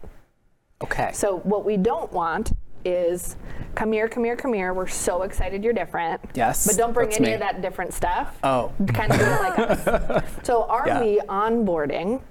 [0.84, 1.12] Okay.
[1.14, 2.54] So what we don't want
[2.88, 3.36] is
[3.76, 4.74] come here, come here, come here.
[4.74, 6.22] We're so excited you're different.
[6.34, 6.66] Yes.
[6.66, 7.34] But don't bring any me.
[7.34, 8.38] of that different stuff.
[8.44, 8.72] Oh.
[8.88, 10.24] Kind of like us.
[10.44, 11.02] So are yeah.
[11.02, 12.22] we onboarding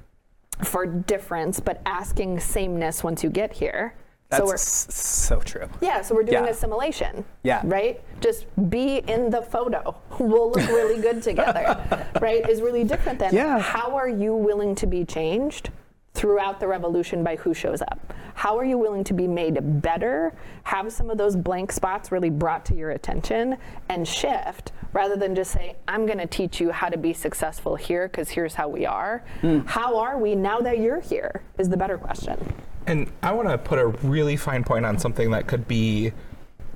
[0.65, 3.95] for difference but asking sameness once you get here?
[4.29, 5.69] That's so we're so true.
[5.81, 6.51] Yeah, so we're doing yeah.
[6.51, 7.25] assimilation.
[7.45, 7.63] Yeah.
[7.65, 8.03] Right?
[8.21, 9.97] Just be in the photo.
[10.19, 11.81] We'll look really good together.
[12.21, 12.49] right?
[12.49, 13.61] Is really different than yeah.
[13.61, 15.71] how are you willing to be changed
[16.17, 18.15] throughout the revolution by who shows up?
[18.35, 20.33] How are you willing to be made better,
[20.65, 23.57] have some of those blank spots really brought to your attention,
[23.89, 27.77] and shift rather than just say, I'm going to teach you how to be successful
[27.77, 29.23] here because here's how we are?
[29.43, 29.67] Mm.
[29.67, 31.43] How are we now that you're here?
[31.59, 32.55] Is the better question.
[32.87, 36.13] And I want to put a really fine point on something that could be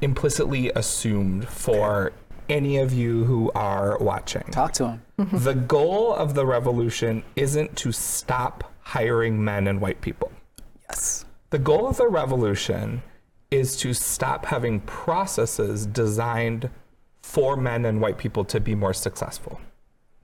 [0.02, 2.12] implicitly assumed for
[2.48, 4.42] any of you who are watching.
[4.50, 5.28] Talk to them.
[5.32, 10.32] the goal of the revolution isn't to stop hiring men and white people.
[10.88, 11.24] Yes.
[11.50, 13.02] The goal of the revolution
[13.50, 16.70] is to stop having processes designed
[17.22, 19.60] for men and white people to be more successful.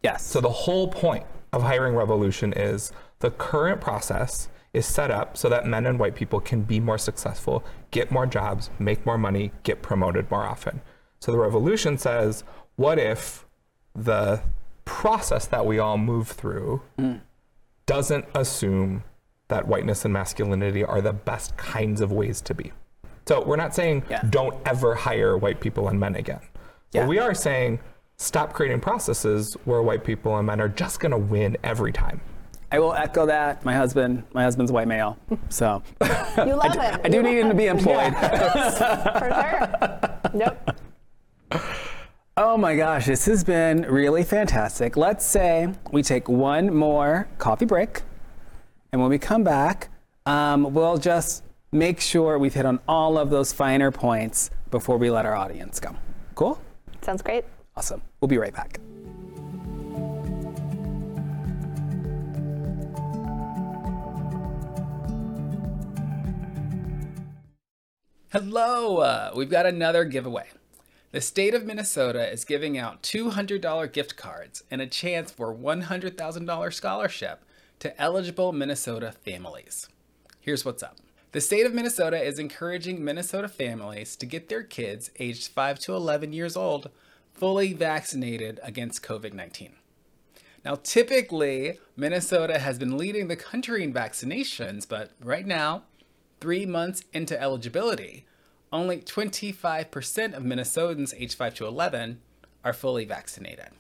[0.02, 0.24] Yes.
[0.24, 5.48] So the whole point of hiring revolution is the current process is set up so
[5.48, 9.50] that men and white people can be more successful, get more jobs, make more money,
[9.62, 10.82] get promoted more often.
[11.20, 12.44] So the revolution says,
[12.76, 13.46] what if
[13.94, 14.42] the
[14.84, 17.20] process that we all move through mm.
[17.86, 19.04] Doesn't assume
[19.48, 22.72] that whiteness and masculinity are the best kinds of ways to be?
[23.26, 24.22] So we're not saying yeah.
[24.30, 26.40] don't ever hire white people and men again.
[26.92, 27.02] Yeah.
[27.02, 27.80] But we are saying
[28.16, 32.20] stop creating processes where white people and men are just going to win every time.
[32.72, 33.64] I will echo that.
[33.64, 35.16] My husband, my husband's white male,
[35.48, 35.82] so
[36.36, 37.00] you love I, him.
[37.04, 38.12] I do need him to be employed.
[38.16, 40.30] For sure.
[40.34, 40.70] Nope.
[42.38, 44.94] Oh my gosh, this has been really fantastic.
[44.94, 48.02] Let's say we take one more coffee break,
[48.92, 49.88] and when we come back,
[50.26, 55.08] um, we'll just make sure we've hit on all of those finer points before we
[55.08, 55.96] let our audience go.
[56.34, 56.60] Cool?
[57.00, 57.46] Sounds great.
[57.74, 58.02] Awesome.
[58.20, 58.80] We'll be right back.
[68.30, 68.98] Hello!
[68.98, 70.44] Uh, we've got another giveaway.
[71.16, 76.74] The state of Minnesota is giving out $200 gift cards and a chance for $100,000
[76.74, 77.42] scholarship
[77.78, 79.88] to eligible Minnesota families.
[80.40, 80.98] Here's what's up.
[81.32, 85.94] The state of Minnesota is encouraging Minnesota families to get their kids aged 5 to
[85.94, 86.90] 11 years old
[87.32, 89.72] fully vaccinated against COVID 19.
[90.66, 95.84] Now, typically, Minnesota has been leading the country in vaccinations, but right now,
[96.42, 98.26] three months into eligibility,
[98.76, 102.20] only 25% of Minnesotans aged 5 to 11
[102.64, 103.70] are fully vaccinated.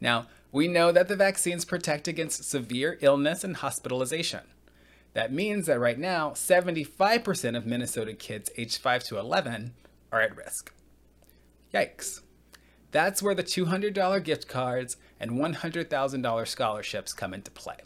[0.00, 4.42] Now, we know that the vaccines protect against severe illness and hospitalization.
[5.14, 9.74] That means that right now, 75% of Minnesota kids aged 5 to 11
[10.12, 10.72] are at risk.
[11.74, 12.20] Yikes.
[12.90, 17.78] That's where the $200 gift cards and $100,000 scholarships come into play.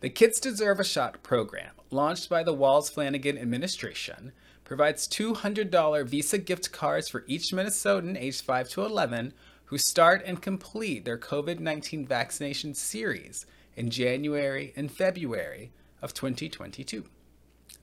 [0.00, 4.32] The Kids Deserve a Shot program, launched by the Walz Flanagan administration,
[4.64, 9.32] provides $200 Visa gift cards for each Minnesotan aged 5 to 11
[9.66, 13.46] who start and complete their COVID 19 vaccination series
[13.76, 17.04] in January and February of 2022.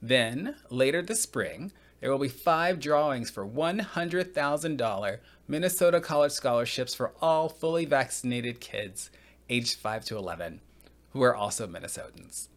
[0.00, 7.12] Then, later this spring, there will be five drawings for $100,000 Minnesota College scholarships for
[7.20, 9.10] all fully vaccinated kids
[9.48, 10.60] aged 5 to 11
[11.10, 12.48] who are also Minnesotans.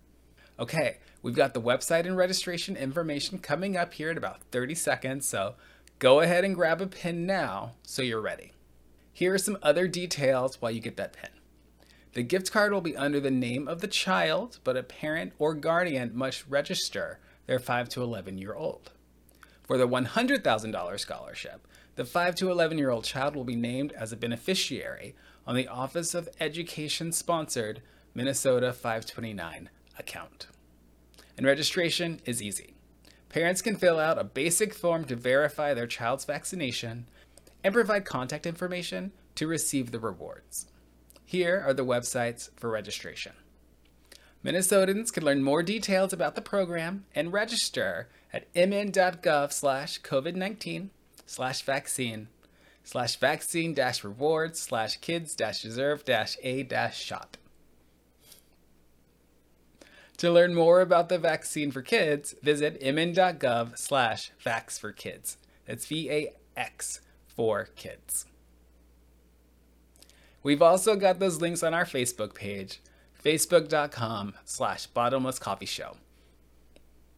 [0.57, 5.27] Okay, we've got the website and registration information coming up here in about 30 seconds,
[5.27, 5.55] so
[5.99, 8.53] go ahead and grab a pin now so you're ready.
[9.11, 11.29] Here are some other details while you get that pin.
[12.13, 15.53] The gift card will be under the name of the child, but a parent or
[15.53, 18.91] guardian must register their 5 to 11 year old.
[19.63, 24.13] For the $100,000 scholarship, the 5 to 11 year old child will be named as
[24.13, 27.81] a beneficiary on the Office of Education sponsored
[28.13, 30.47] Minnesota 529 account.
[31.37, 32.75] And registration is easy.
[33.29, 37.07] Parents can fill out a basic form to verify their child's vaccination
[37.63, 40.67] and provide contact information to receive the rewards.
[41.25, 43.33] Here are the websites for registration.
[44.45, 50.89] Minnesotans can learn more details about the program and register at mn.gov slash COVID-19
[51.25, 52.27] slash vaccine
[52.83, 57.37] slash vaccine dash rewards slash kids dash deserve dash a dash shot.
[60.17, 65.37] To learn more about the vaccine for kids, visit mn.gov slash vax for kids.
[65.65, 68.25] That's V-A-X for kids.
[70.41, 72.79] We've also got those links on our Facebook page,
[73.23, 75.97] facebook.com slash bottomless coffee show.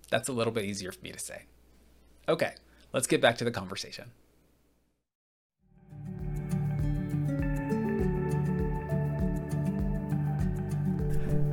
[0.09, 1.43] That's a little bit easier for me to say.
[2.27, 2.53] Okay,
[2.93, 4.11] let's get back to the conversation.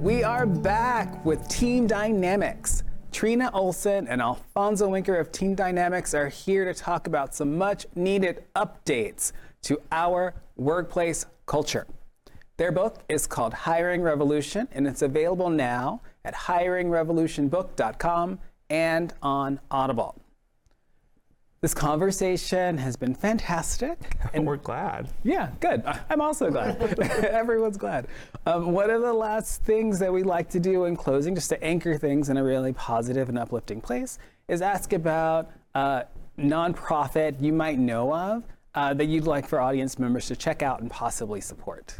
[0.04, 2.82] We are back with Team Dynamics.
[3.10, 7.86] Trina Olson and Alfonso Wenker of Team Dynamics are here to talk about some much
[7.94, 9.32] needed updates
[9.62, 11.86] to our workplace culture.
[12.58, 20.20] Their book is called Hiring Revolution and it's available now at hiringrevolutionbook.com and on Audible.
[21.64, 23.98] This conversation has been fantastic.
[24.34, 25.08] And we're glad.
[25.22, 25.82] Yeah, good.
[26.10, 26.76] I'm also glad.
[27.24, 28.06] Everyone's glad.
[28.44, 31.64] Um, one of the last things that we like to do in closing, just to
[31.64, 36.02] anchor things in a really positive and uplifting place, is ask about uh,
[36.38, 38.42] nonprofit you might know of
[38.74, 41.98] uh, that you'd like for audience members to check out and possibly support.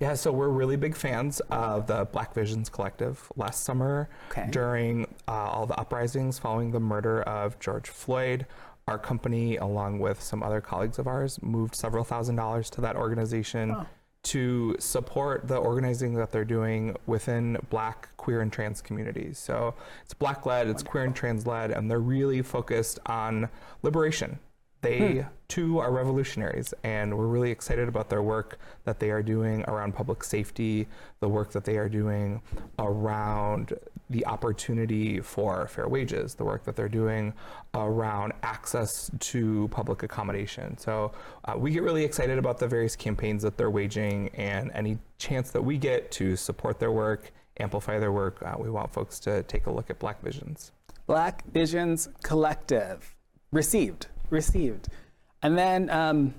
[0.00, 3.30] Yeah, so we're really big fans of the Black Visions Collective.
[3.36, 4.46] Last summer, Okay.
[4.50, 8.46] during uh, all the uprisings following the murder of George Floyd,
[8.88, 12.96] our company, along with some other colleagues of ours, moved several thousand dollars to that
[12.96, 13.76] organization
[14.24, 19.38] to support the organizing that they're doing within Black, queer, and trans communities.
[19.38, 19.74] So
[20.04, 23.48] it's Black led, it's queer and trans led, and they're really focused on
[23.82, 24.38] liberation.
[24.80, 25.28] They hmm.
[25.48, 29.94] too are revolutionaries, and we're really excited about their work that they are doing around
[29.94, 30.86] public safety,
[31.20, 32.42] the work that they are doing
[32.78, 33.72] around
[34.10, 37.32] the opportunity for fair wages, the work that they're doing
[37.74, 40.76] around access to public accommodation.
[40.78, 41.12] So
[41.44, 45.50] uh, we get really excited about the various campaigns that they're waging, and any chance
[45.50, 49.42] that we get to support their work, amplify their work, uh, we want folks to
[49.44, 50.72] take a look at Black Visions.
[51.06, 53.14] Black Visions Collective.
[53.52, 54.06] Received.
[54.30, 54.88] Received.
[55.42, 56.34] And then, um,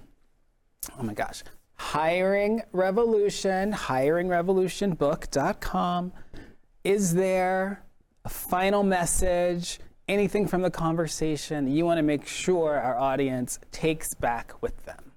[0.98, 1.44] oh my gosh,
[1.80, 6.12] Hiring Revolution, hiringrevolutionbook.com.
[6.84, 7.84] Is there
[8.24, 14.14] a final message, anything from the conversation you want to make sure our audience takes
[14.14, 15.12] back with them?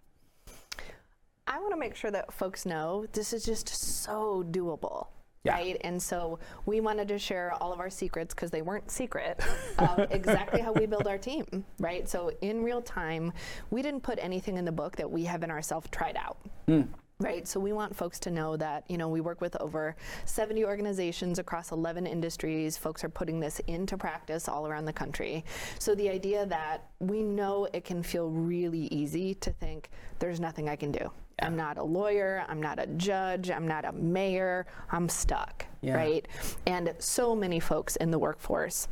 [1.46, 5.06] I want to make sure that folks know this is just so doable.
[5.44, 5.54] Yeah.
[5.54, 5.76] Right.
[5.82, 9.40] And so we wanted to share all of our secrets because they weren't secret
[9.78, 11.64] of exactly how we build our team.
[11.80, 12.08] Right.
[12.08, 13.32] So in real time,
[13.70, 16.38] we didn't put anything in the book that we haven't ourselves tried out.
[16.66, 16.82] Hmm.
[17.22, 17.46] Right.
[17.46, 21.38] So we want folks to know that, you know, we work with over 70 organizations
[21.38, 22.76] across 11 industries.
[22.76, 25.44] Folks are putting this into practice all around the country.
[25.78, 30.68] So the idea that we know it can feel really easy to think there's nothing
[30.68, 31.10] I can do.
[31.40, 35.66] I'm not a lawyer, I'm not a judge, I'm not a mayor, I'm stuck.
[35.80, 35.96] Yeah.
[35.96, 36.28] Right.
[36.66, 38.86] And so many folks in the workforce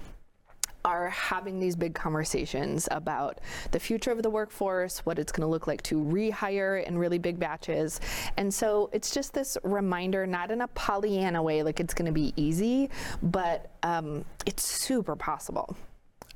[0.85, 3.39] are having these big conversations about
[3.71, 7.19] the future of the workforce, what it's going to look like to rehire in really
[7.19, 8.01] big batches.
[8.37, 12.13] And so it's just this reminder, not in a Pollyanna way, like it's going to
[12.13, 12.91] be easy,
[13.23, 15.77] but um, it's super possible.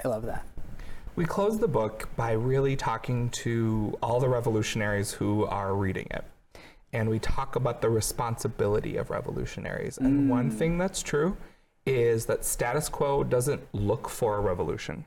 [0.05, 0.45] I love that.
[1.17, 6.25] We close the book by really talking to all the revolutionaries who are reading it.
[6.93, 9.99] And we talk about the responsibility of revolutionaries.
[9.99, 11.37] And one thing that's true
[11.87, 15.05] is that status quo doesn't look for a revolution.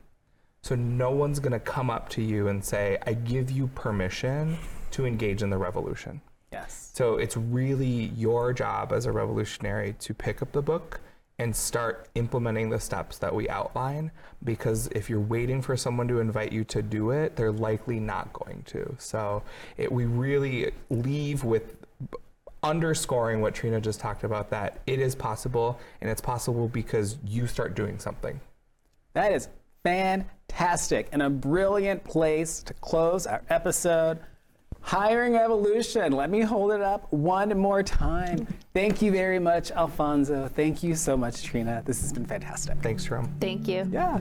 [0.62, 4.58] So no one's going to come up to you and say, I give you permission
[4.92, 6.22] to engage in the revolution.
[6.52, 6.92] Yes.
[6.94, 11.00] So it's really your job as a revolutionary to pick up the book
[11.40, 14.12] and start implementing the steps that we outline
[14.44, 18.34] because if you're waiting for someone to invite you to do it, they're likely not
[18.34, 18.96] going to.
[18.98, 19.44] So
[19.78, 21.76] it, we really leave with
[22.64, 27.48] underscoring what Trina just talked about that it is possible and it's possible because you
[27.48, 28.40] start doing something.
[29.14, 29.50] That is
[29.84, 34.20] fantastic and a brilliant place to close our episode.
[34.82, 36.14] Hiring Revolution.
[36.14, 38.48] Let me hold it up one more time.
[38.74, 40.50] Thank you very much, Alfonso.
[40.56, 41.82] Thank you so much, Trina.
[41.86, 42.78] This has been fantastic.
[42.82, 43.36] Thanks, Jerome.
[43.42, 43.90] Thank you.
[43.92, 44.20] Yeah.